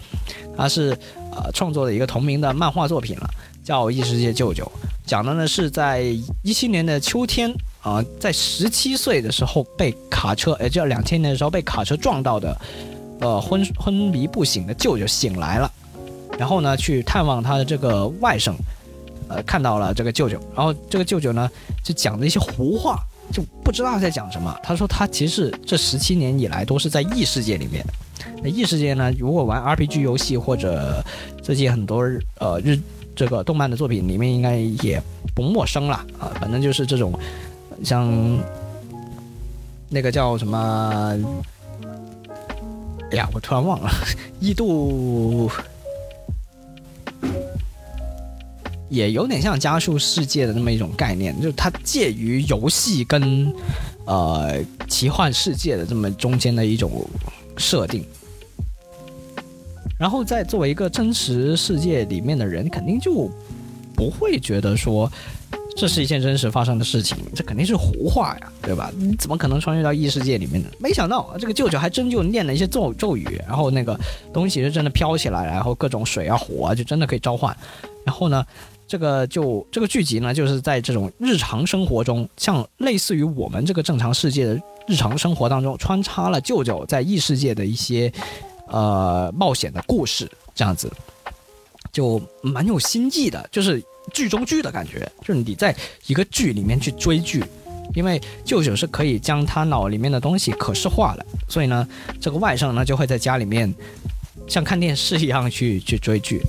[0.57, 0.97] 他是
[1.31, 3.29] 呃创作的一个同名的漫画作品了，
[3.63, 4.63] 叫《异世界舅舅》，
[5.05, 6.01] 讲的呢是在
[6.43, 12.55] 一七年的秋天啊，在十七岁的时候被卡车，呃，叫两千年的时候被卡车撞到的。
[13.23, 15.71] 呃，昏昏迷不醒的舅舅醒来了，
[16.39, 18.55] 然后呢，去探望他的这个外甥，
[19.27, 21.47] 呃，看到了这个舅舅，然后这个舅舅呢，
[21.83, 22.99] 就讲了一些胡话，
[23.31, 24.55] 就不知道在讲什么。
[24.61, 27.85] 他说他其实这十七年以来都是在异世界里面。
[28.43, 31.03] 那异世界呢，如果玩 RPG 游戏或者
[31.41, 32.03] 最近很多
[32.39, 32.79] 呃日
[33.15, 35.01] 这个动漫的作品里面，应该也
[35.33, 36.31] 不陌生了啊。
[36.39, 37.17] 反正就是这种
[37.83, 38.09] 像
[39.89, 41.17] 那个叫什么。
[43.11, 43.91] 哎呀，我突然忘了，
[44.39, 45.51] 异度
[48.91, 53.51] 也有点像加速世界的那么一种概念，就是它介于游戏跟
[54.05, 57.07] 呃奇幻世界的这么中间的一种
[57.55, 58.05] 设定。
[59.97, 63.31] 然后在作为一个真实世界里面的人，肯定就
[63.95, 65.09] 不会觉得说
[65.77, 68.91] 这是一件真实发生的事情，这肯定是胡话呀，对吧？
[68.97, 70.67] 你怎么可能穿越到异世界里面呢？
[70.79, 73.97] 没想到这个舅舅还真就念了一些咒咒语，然后那个
[74.33, 77.55] 东西是真的飘起来，然后各种水啊火啊就真的可以召唤。
[78.03, 78.43] 然后呢，
[78.91, 88.11] 这个就这个剧集呢，就是在这种日常生活中，像类似于我们这个正常世界的日常生活当中，穿插了舅舅在异世界的一些。
[88.73, 90.89] 呃，冒险的故事这样子，
[91.91, 93.83] 就蛮有心计的，就是
[94.13, 95.75] 剧中剧的感觉，就是你在
[96.07, 97.43] 一个剧里面去追剧，
[97.93, 101.85] 因为舅舅是可以将他脑里面的东西可视化了，所以呢，
[102.21, 103.75] 这个外甥呢就会在家里面
[104.47, 106.41] 像看电视一样去去追剧。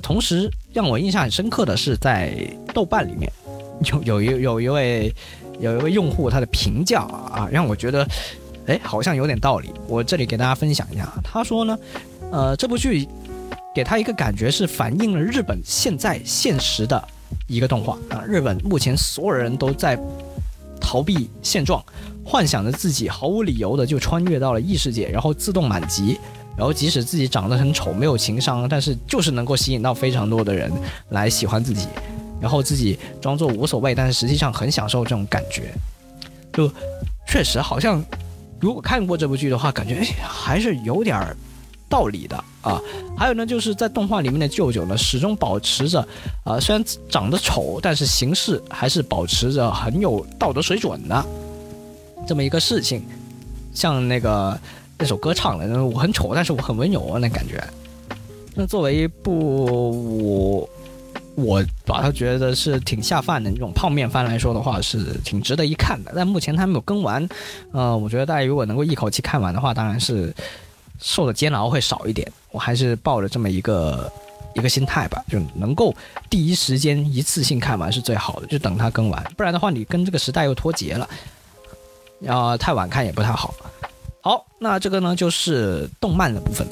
[0.00, 2.34] 同时让我印象很深刻的是，在
[2.74, 3.30] 豆瓣里面
[3.84, 5.14] 有有一有一位
[5.60, 8.06] 有一位用户他的评价啊，让我觉得。
[8.68, 9.70] 哎，好像有点道理。
[9.86, 11.78] 我这里给大家分享一下，他说呢，
[12.30, 13.08] 呃，这部剧
[13.74, 17.02] 给他一个感觉是反映了日本现在现实的
[17.46, 18.22] 一个动画啊。
[18.28, 19.98] 日本目前所有人都在
[20.78, 21.82] 逃避现状，
[22.22, 26.18] 幻想着自己毫无理由的就穿越到了异世界，然后自动满级，
[26.58, 30.70] 然后即使自己长得很丑，没有情商，但是就是能够吸引到非常多的人
[31.10, 31.86] 来喜欢自己，
[32.40, 35.72] 然后自己装作无所谓，但是实际上很享受这种感觉，
[36.52, 36.70] 就
[37.26, 38.04] 确实好像。
[38.60, 41.36] 如果看过这部剧的话，感觉还是有点儿
[41.88, 42.82] 道理的啊。
[43.16, 46.00] 还有呢，就是在动画里面的舅舅呢，始终保持着
[46.42, 51.24] 啊，虽然长得丑，但是行事还是保持着很有道德水准的
[52.26, 53.04] 这么一个事情。
[53.72, 54.60] 像那个
[54.98, 57.62] 那首歌唱的，我很丑，但是我很温柔啊，那感觉。
[58.54, 60.68] 那作为一部我。
[61.38, 66.10] 我把它觉得是挺下饭的那种泡面番来说的话，是挺值得一看的。
[66.16, 67.28] 但目前它没有更完，
[67.70, 70.34] 呃，我觉得大家如果能够一口气看完的话，当然是
[70.98, 72.28] 受的煎熬会少一点。
[72.50, 74.10] 我还是抱着这么一个
[74.56, 75.94] 一个心态吧，就能够
[76.28, 79.22] 第一时间一次性看完是最好的，就等它更完。
[79.36, 81.08] 不然的话，你跟这个时代又脱节了，
[82.18, 83.54] 要太晚看也不太好。
[84.28, 86.68] 好，那这个呢就是动漫的部分，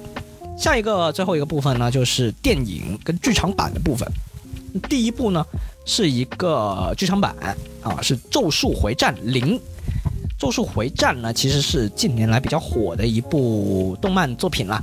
[0.58, 4.06] 下一个最后一个部分呢就是电影跟剧场版的部分。
[4.90, 5.42] 第一部呢，
[5.86, 7.34] 是一个剧场版
[7.82, 9.54] 啊，是《咒术回战零》。
[10.38, 14.78] 《咒术回战》呢，其实是近年来比较火的一部动漫作品啦。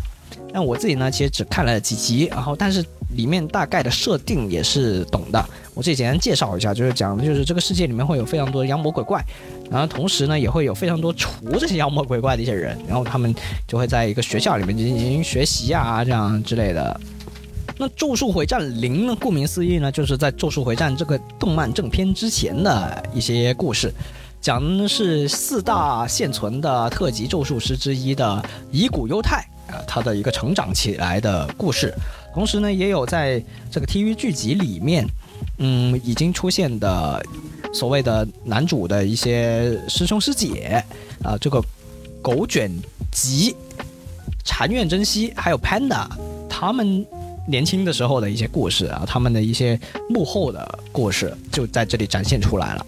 [0.51, 5.47] 但我自己呢，其实只看了几集，然后但是里面大概的设定也是懂的。
[5.75, 9.23] 我这里简单介绍一下，就是讲的就是这个世界里面会有非常多的妖魔鬼怪，
[9.71, 13.33] 然后同时呢，也会有非常多除这些妖魔鬼怪的一些人，然后他们
[13.67, 16.99] 就会在一个学校里面进行学习啊，这样之类的。
[17.75, 19.17] 那《咒术回战零》呢？
[19.19, 23.91] 顾名思义呢，就是在《咒术回战》这个动漫正片之前的一些故事，
[24.39, 31.91] 讲的是四大现存的特级咒术师之一的乙骨忧太啊，他的一个成长起来的故事。
[32.31, 35.07] 同时呢，也有在这个 TV 剧集里面，
[35.57, 37.23] 嗯，已经出现的
[37.73, 40.83] 所谓的男主的一些师兄师姐
[41.23, 41.63] 啊，这个
[42.21, 42.71] 狗卷
[43.11, 43.55] 吉、
[44.43, 46.07] 禅院真希还有 Panda
[46.49, 47.05] 他们。
[47.45, 49.77] 年轻的时候的一些故事啊，他们的一些
[50.09, 52.85] 幕后的故事就在这里展现出来了。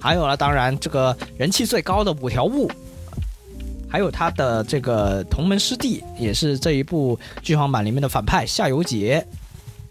[0.00, 2.68] 还有呢，当然这个人气最高的五条悟，
[3.88, 9.24] 还有他的这个同门师弟，也是这一部剧场版里面的反派夏油杰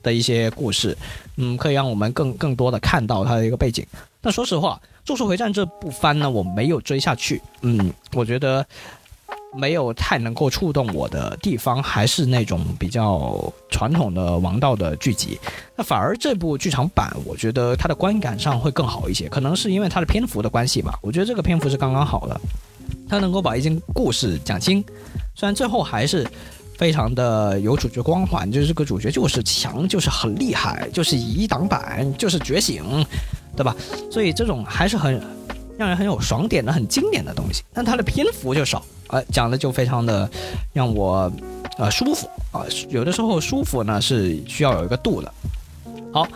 [0.04, 0.98] 的一些故事，
[1.38, 3.86] 嗯，可以让我们更更多的看到它的一个背景。
[4.22, 8.66] 但说实话，《咒术回战》这部番呢，我没有追下去，嗯，我觉得。
[9.54, 15.38] 没有太能够触动我的地方，还是那种比较传统的王道的剧集。
[15.76, 19.28] 那反而这部剧场版，我觉得它的观感上会更好一些。
[19.28, 20.98] 可能是因为它的篇幅的关系吧。
[21.02, 22.40] 我觉得这个篇幅是刚刚好的，
[23.10, 24.82] 它能够把一件故事讲清。
[25.36, 26.26] 虽然最后还是
[26.82, 33.06] 非常的有主角光环，就是这个主角就是强，就是很厉害，就是以一挡板，就是觉醒，
[33.56, 33.76] 对吧？
[34.10, 35.22] 所以这种还是很
[35.78, 37.62] 让人很有爽点的、很经典的东西。
[37.72, 38.84] 但它的篇幅就少。
[39.10, 40.28] 呃，讲的就非常的
[40.74, 41.32] 让我
[41.78, 45.32] 呃舒服啊，有的时候舒服呢是需要有一个度的。
[46.12, 46.28] 好，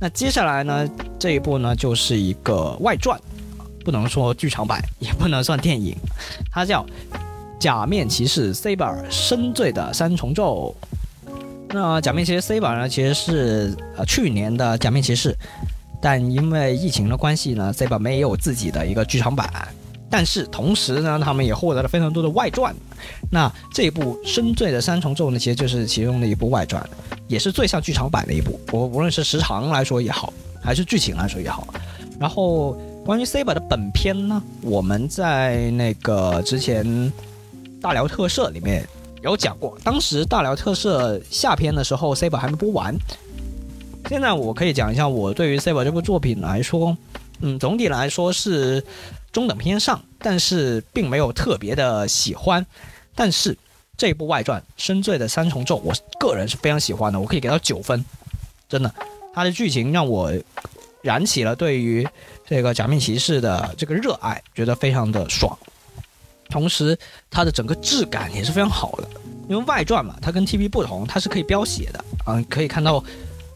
[0.00, 0.88] 那接下来呢
[1.18, 3.20] 这一部呢就是一个外传，
[3.84, 5.94] 不能说剧场版，也不能算电影，
[6.50, 6.82] 它叫
[7.60, 10.74] 《假面骑士 Saber 深邃的三重奏》。
[11.68, 15.36] 那假面骑士 Saber 呢其实是呃去年的假面骑士，
[16.00, 19.48] 但因为疫情的关系呢，Saber 没有自己的一个剧场版。
[20.12, 22.74] 但是同时呢，他们也获得了非常多的外传。
[23.30, 26.84] 那这一部《深邃的三重奏》呢，其实就是其中的一部外传，
[27.28, 28.58] 也是最像剧场版的一部。
[28.72, 31.68] 我无论是时长来说也好，还是剧情来说也好。
[32.18, 32.72] 然后
[33.04, 37.12] 关于 Saber 的本片呢，我们在那个之前
[37.80, 38.86] 大辽特摄里面
[39.22, 42.96] 有讲过，当时大辽特摄下篇的时候，Saber 还没播完。
[44.08, 46.96] 现在我可以讲一下我对于 Saber 这部作品来说，
[47.40, 48.84] 嗯，总体来说是。
[49.32, 52.66] 中等偏上，但是并没有特别的喜欢。
[53.14, 53.56] 但是
[53.96, 58.04] 这部外传《深邃的三重奏》，我个人是非常喜欢的，我可以给到九分。
[58.68, 58.92] 真的，
[59.32, 60.32] 它的剧情让我
[61.00, 62.04] 燃起了对于
[62.44, 65.56] 这个假面骑士的这个热爱，觉得非常的爽。
[66.50, 66.98] 同时，
[67.30, 69.08] 它的整个质感也是非常好的，
[69.48, 73.02] 因为外传嘛，它跟 TV 不同，它是可以飙血的嗯，可以看到。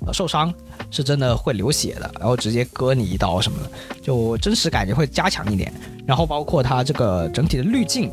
[0.07, 0.53] 呃，受伤
[0.91, 3.71] 是真的会流血的，然后直接割你一刀什么的，
[4.03, 5.73] 就真实感也会加强一点。
[6.07, 8.13] 然后包括它这个整体的滤镜，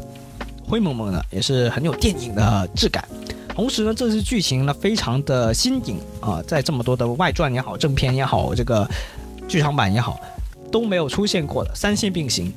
[0.64, 3.06] 灰蒙蒙的，也是很有电影的质感。
[3.50, 8.90] 同时呢，这次剧情呢非常的新颖啊，在这么多的外传也好、正片也好、这个
[9.46, 10.18] 剧场版也好，
[10.72, 12.54] 都没有出现过的三线并行。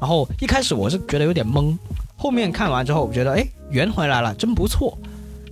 [0.00, 1.76] 然后一开始我是觉得有点懵，
[2.16, 4.96] 后面看完之后，我觉得哎圆回来了，真不错。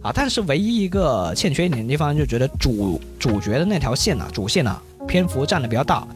[0.03, 4.79] 啊，但是唯一一个欠缺一点的地方，就觉得主主角的那条线呢，主线呢
[5.09, 6.07] 篇幅占的比较大，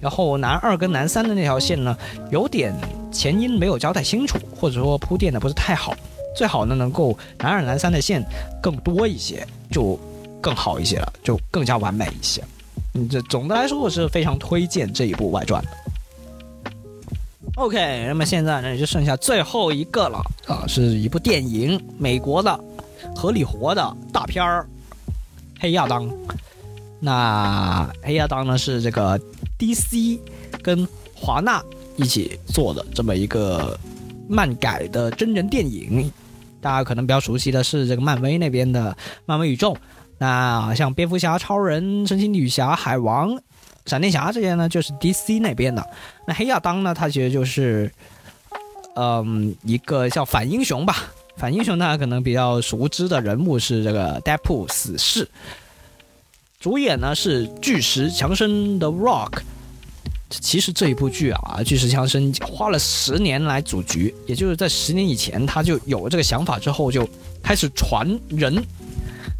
[0.00, 1.94] 然后男二跟男三的那条线呢，
[2.30, 2.74] 有点
[3.12, 5.94] 前因没有交代清楚，或者说铺垫的不是太好，
[6.34, 8.24] 最好呢能够男二男三的线
[8.62, 10.00] 更多一些，就
[10.40, 12.42] 更好一些了，就更加完美一些。
[12.94, 15.70] 嗯，这总的来说我是非常推荐这一部外传的。
[17.56, 22.58] OK，那么现在呢就剩下最后一个了啊，是一部电影，美国的。
[23.14, 24.66] 合理活的大片儿，
[25.60, 26.08] 《黑亚当》。
[26.98, 29.20] 那《黑亚当》呢是这个
[29.58, 30.18] DC
[30.62, 31.62] 跟华纳
[31.96, 33.78] 一起做的这么一个
[34.28, 36.10] 漫改的真人电影。
[36.60, 38.96] 大家可能比较熟悉的是这个漫威那边的
[39.26, 39.76] 漫威宇宙。
[40.18, 43.38] 那像蝙蝠侠、超人、神奇女侠、海王、
[43.86, 45.86] 闪电侠这些呢，就是 DC 那边的。
[46.26, 47.92] 那黑亚当呢，他其实就是，
[48.96, 51.12] 嗯，一个叫反英雄吧。
[51.36, 55.28] 反英雄大家可能比较熟知的人物是这个 Deadpool 死侍，
[56.60, 59.40] 主演呢是巨石强森的 Rock。
[60.30, 67.08] 其实这一部剧啊，巨石强森花了十年来组局，也就是在十年以前他就有了这个想法之后，就
[67.42, 68.64] 开始传人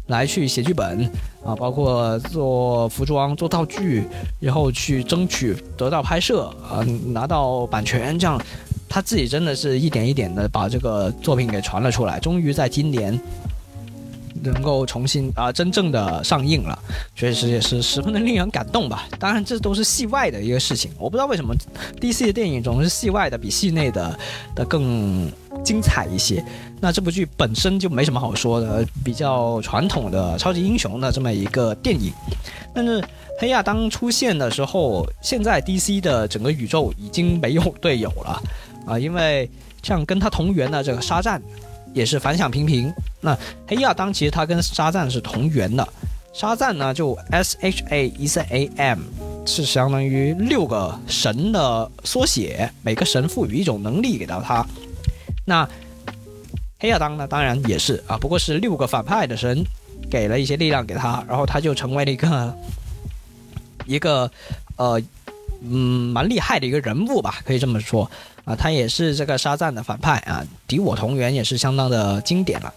[0.07, 1.09] 来去写剧本
[1.43, 4.03] 啊，包括做服装、做道具，
[4.39, 8.39] 然后去争取得到拍摄啊，拿到版权这样。
[8.87, 13.19] 他自己真的是一点一点的把这个作品给传了出来，终于在今年
[14.43, 16.77] 能够重新啊真正的上映了，
[17.15, 19.09] 确实也是十分的令人感动吧。
[19.19, 21.53] 当然这都是戏外的一个事情，我不知道为什么
[21.99, 24.19] DC 的电影总是戏外的比戏内的
[24.53, 25.29] 的更
[25.63, 26.45] 精彩一些。
[26.85, 32.13] 那这部剧本身就没什么好说的，比较传统的超级英雄的这么一个电影，
[32.75, 33.03] 但是。
[33.37, 38.41] 黑亚当出现的时候，现在 DC 的整个宇宙已经没有队友了
[38.87, 38.97] 啊！
[38.97, 39.51] 因为
[39.83, 41.41] 像跟他同源的这个沙赞，
[41.93, 42.89] 也是反响平平。
[43.19, 45.85] 那黑亚当其实他跟沙赞是同源的，
[46.31, 48.99] 沙赞呢就 S H A 一 C A M，
[49.45, 54.65] 是相当于六个神的缩写，每个神赋予一种能力给到他。
[55.43, 55.67] 那
[56.79, 59.63] 黑亚当呢，当然也是啊，不过是六个反派的神
[60.09, 62.55] 给了一些力量给他，然后他就成为了一个。
[63.87, 64.31] 一个，
[64.77, 64.99] 呃，
[65.61, 68.09] 嗯，蛮厉害的一个人物吧，可以这么说
[68.43, 68.55] 啊。
[68.55, 72.73] 他也是这个沙赞的反派啊，敌我同源也是相当的经典了。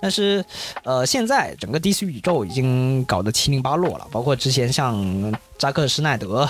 [0.00, 0.42] 但是，
[0.84, 6.48] 呃，现在整个 DC 宇宙已经搞得七零八落了，包括之前像扎克施奈德，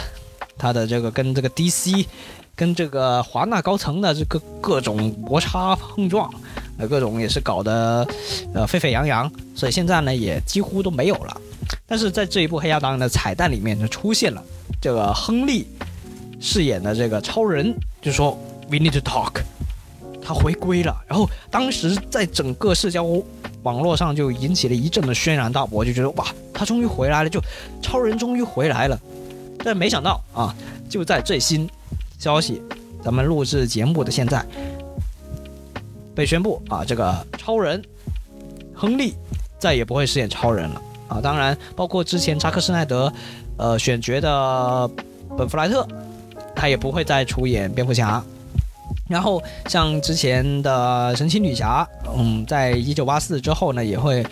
[0.57, 2.07] 他的这个跟这个 DC，
[2.55, 6.33] 跟这个华纳高层的这个各种摩擦碰撞，
[6.79, 8.07] 呃，各种也是搞得
[8.55, 11.41] 呃沸沸扬扬，所以现在呢也几乎都没有了。
[11.87, 14.43] 但是在这一部《黑亚当》的彩蛋里面，就出现了
[14.81, 15.67] 这个亨利
[16.41, 18.39] 饰演的这个超人，就说
[18.71, 19.43] “We need to talk”，
[20.23, 20.97] 他回归了。
[21.07, 23.05] 然后当时在整个社交
[23.65, 27.41] 网络上就引起了一阵的轩然大波，就觉得哇，他终于回来了，就
[27.83, 28.99] 超人终于回来了。
[29.65, 30.55] 但没想到啊，
[30.89, 31.69] 就在最新
[32.19, 32.63] 消息，
[33.03, 34.45] 咱们录制节目的现在，
[36.19, 37.81] 被宣布啊，这个超人
[38.75, 39.15] 亨利
[39.57, 40.83] 再也不会饰演超人了。
[41.07, 43.11] 啊，当然，包括之前扎克施奈德，
[43.57, 44.91] 呃，选角的
[45.37, 45.87] 本弗莱特，
[46.57, 48.21] 他也不会再出演蝙蝠侠。
[49.09, 54.27] 然后像之前的神奇女侠，嗯，在一九八四之后呢，也会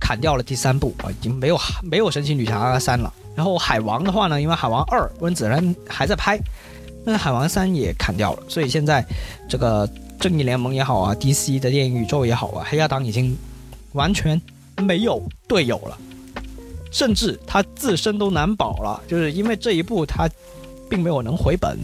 [0.00, 3.12] 砍掉了第三部啊，已经没有没有神奇女侠三了。
[3.34, 6.40] 然后海王的话呢，因为海王二温子仁还在拍，
[7.04, 9.04] 那海王三也砍掉了，所以现在
[9.46, 9.86] 这个
[10.18, 13.36] 正义联盟也好啊，DC 的电影宇宙也好啊，黑亚当已经
[13.92, 14.40] 完全
[14.78, 15.96] 没有队友了，
[16.90, 20.28] 甚至他自身都难保了，就是因为这一部他
[20.88, 21.78] 并没有能回本。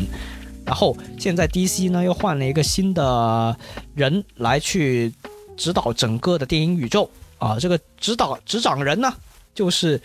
[0.65, 3.57] 然后现在 DC 呢又换了一个新的
[3.95, 5.13] 人来去
[5.57, 7.11] 指导整个的电影宇宙。
[7.39, 9.13] 啊，这个指导执掌人呢
[9.53, 10.01] 就是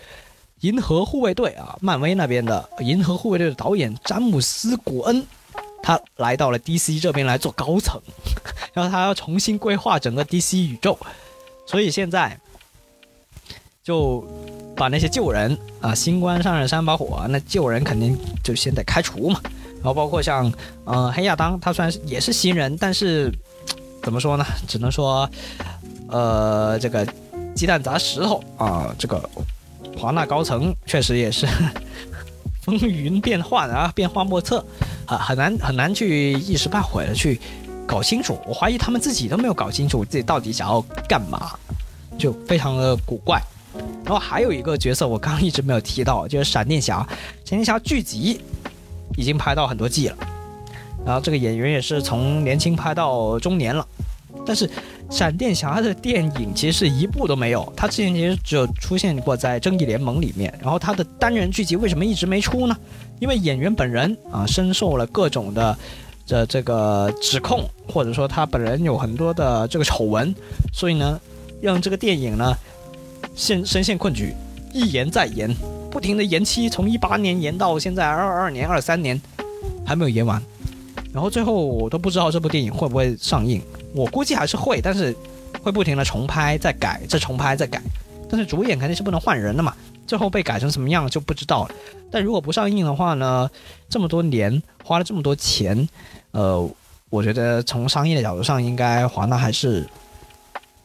[0.61, 5.23] 银河护卫队啊，漫威那边的银河护卫队的导演詹姆斯古恩，
[5.87, 7.97] 他来到了 DC 这边来做高层，
[8.75, 10.99] 然后他要重新规划整个 DC 宇宙，
[11.65, 12.37] 所以现在
[13.81, 14.21] 就
[14.75, 19.39] 把那些旧人啊，新官上任三把火，那旧人肯定就先得开除嘛。
[19.75, 20.51] 然后包括像，
[20.83, 23.31] 呃，黑亚当，他虽然是也是新人，但是
[24.03, 24.45] 怎么说呢？
[24.67, 25.29] 只能说，
[26.09, 27.07] 呃，这个
[27.55, 29.29] 鸡蛋砸石头啊，这个
[29.97, 31.47] 华纳高层确实也是
[32.67, 34.63] 风云变幻啊，变幻莫测
[35.05, 37.39] 啊，很难很难去一时半会的去
[37.87, 38.37] 搞清楚。
[38.45, 41.57] 我怀疑他们自己都没有搞清楚自己到底想要干嘛，
[42.17, 43.41] 就非常的古怪。
[44.03, 47.07] 然后还有一个角色我刚刚一直没有提到，就是闪电侠，
[47.45, 48.41] 闪电侠剧集。
[49.15, 50.17] 已经拍到很多季了，
[51.03, 53.87] 然后这个演员也是从年轻拍到中年了，
[54.45, 54.69] 但是
[55.09, 62.75] 闪电侠的电影其实一部都没有，他之前其实只有出现过在正义联盟里面，然后他的单人剧集为什么一直没出呢？
[63.19, 65.77] 因为演员本人啊深受了各种的
[66.25, 70.35] 这这个指控，或者说他本人有很多的这个丑闻，
[70.73, 71.19] 所以呢
[71.61, 72.53] 让这个电影呢
[73.33, 74.33] 陷深陷困局，
[74.73, 75.49] 一延再延。
[75.89, 79.19] 不停的延期，从一八年延到现在二二年、二三年，
[79.85, 80.39] 还没有延完。
[81.13, 83.61] 然后最后我都不知道这部电影会不会上映，
[83.93, 85.15] 我估计还是会，但是
[85.61, 87.81] 会不停的重拍再改，再重拍再改。
[88.29, 91.75] 但是主演肯定是不能换人的嘛，最后被改成什么样就不知道了。
[92.11, 93.49] 但如果不上映的话呢，
[93.89, 95.87] 这么多年花了这么多钱，
[96.31, 96.69] 呃，
[97.09, 99.87] 我觉得从商业的角度上，应该华纳还是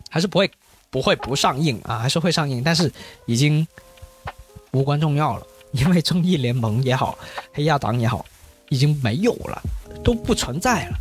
[0.09, 0.51] 还是不会
[0.91, 2.91] 不会不上映啊，还是会上映，但是
[3.27, 3.66] 已经。
[4.75, 7.18] 无关重要了，因为正义联盟也好，
[7.53, 8.25] 黑亚当也好，
[8.73, 9.62] 已经没有了，
[10.03, 10.97] 都不存在了。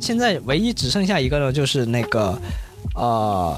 [0.00, 2.36] 现在唯一只剩下一个呢，就是那个，
[2.96, 3.56] 呃，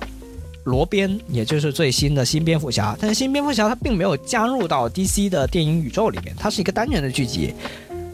[0.64, 2.94] 罗宾，也就是最新的新蝙蝠侠。
[3.00, 7.54] 但是新蝙蝠侠他并没有加入到 DC 的电影宇宙里面，它是一个单人的剧集。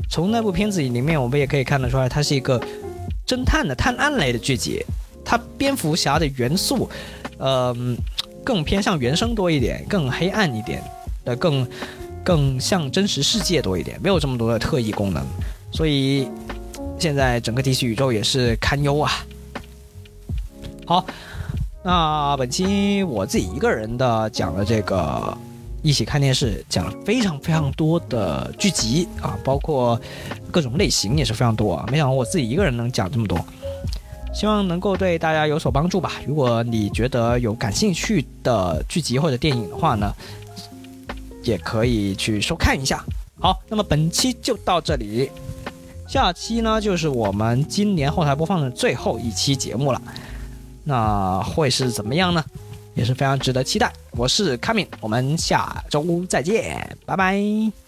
[0.09, 2.61] 从那部片子里面，我们也可以看得出来，它是一个
[3.27, 4.85] 侦探的探案类的剧集。
[5.25, 6.89] 它蝙蝠侠的元素，
[7.39, 7.77] 呃，
[8.45, 10.81] 更偏向原声多一点，更黑暗一点。
[11.23, 11.69] 的更
[12.31, 15.21] 更像真实世界多一点，没有这么多的特异功能，
[15.73, 16.29] 所以
[16.97, 19.11] 现在整个 DC 宇宙也是堪忧啊。
[20.87, 21.05] 好，
[21.83, 25.37] 那本期我自己一个人的讲了这个
[25.83, 30.01] 一起看电视，讲了非常非常多的剧集啊，包括
[30.53, 31.85] 各种类型也是非常多啊。
[31.91, 33.45] 没想到我自己一个人能讲这么多，
[34.33, 36.13] 希望能够对大家有所帮助吧。
[36.29, 40.15] 如果你觉得有感兴趣的剧集或者电影的话呢？
[41.43, 43.05] 也可以去收看一下。
[43.39, 45.31] 好，那么本期就到这里，
[46.09, 50.03] 下期呢就是我们今年后台播放的最后一期节目了。
[50.85, 52.45] 那会是怎么样呢？
[52.95, 53.93] 也是非常值得期待。
[54.13, 57.80] 我是卡敏，我们下周再见，拜拜。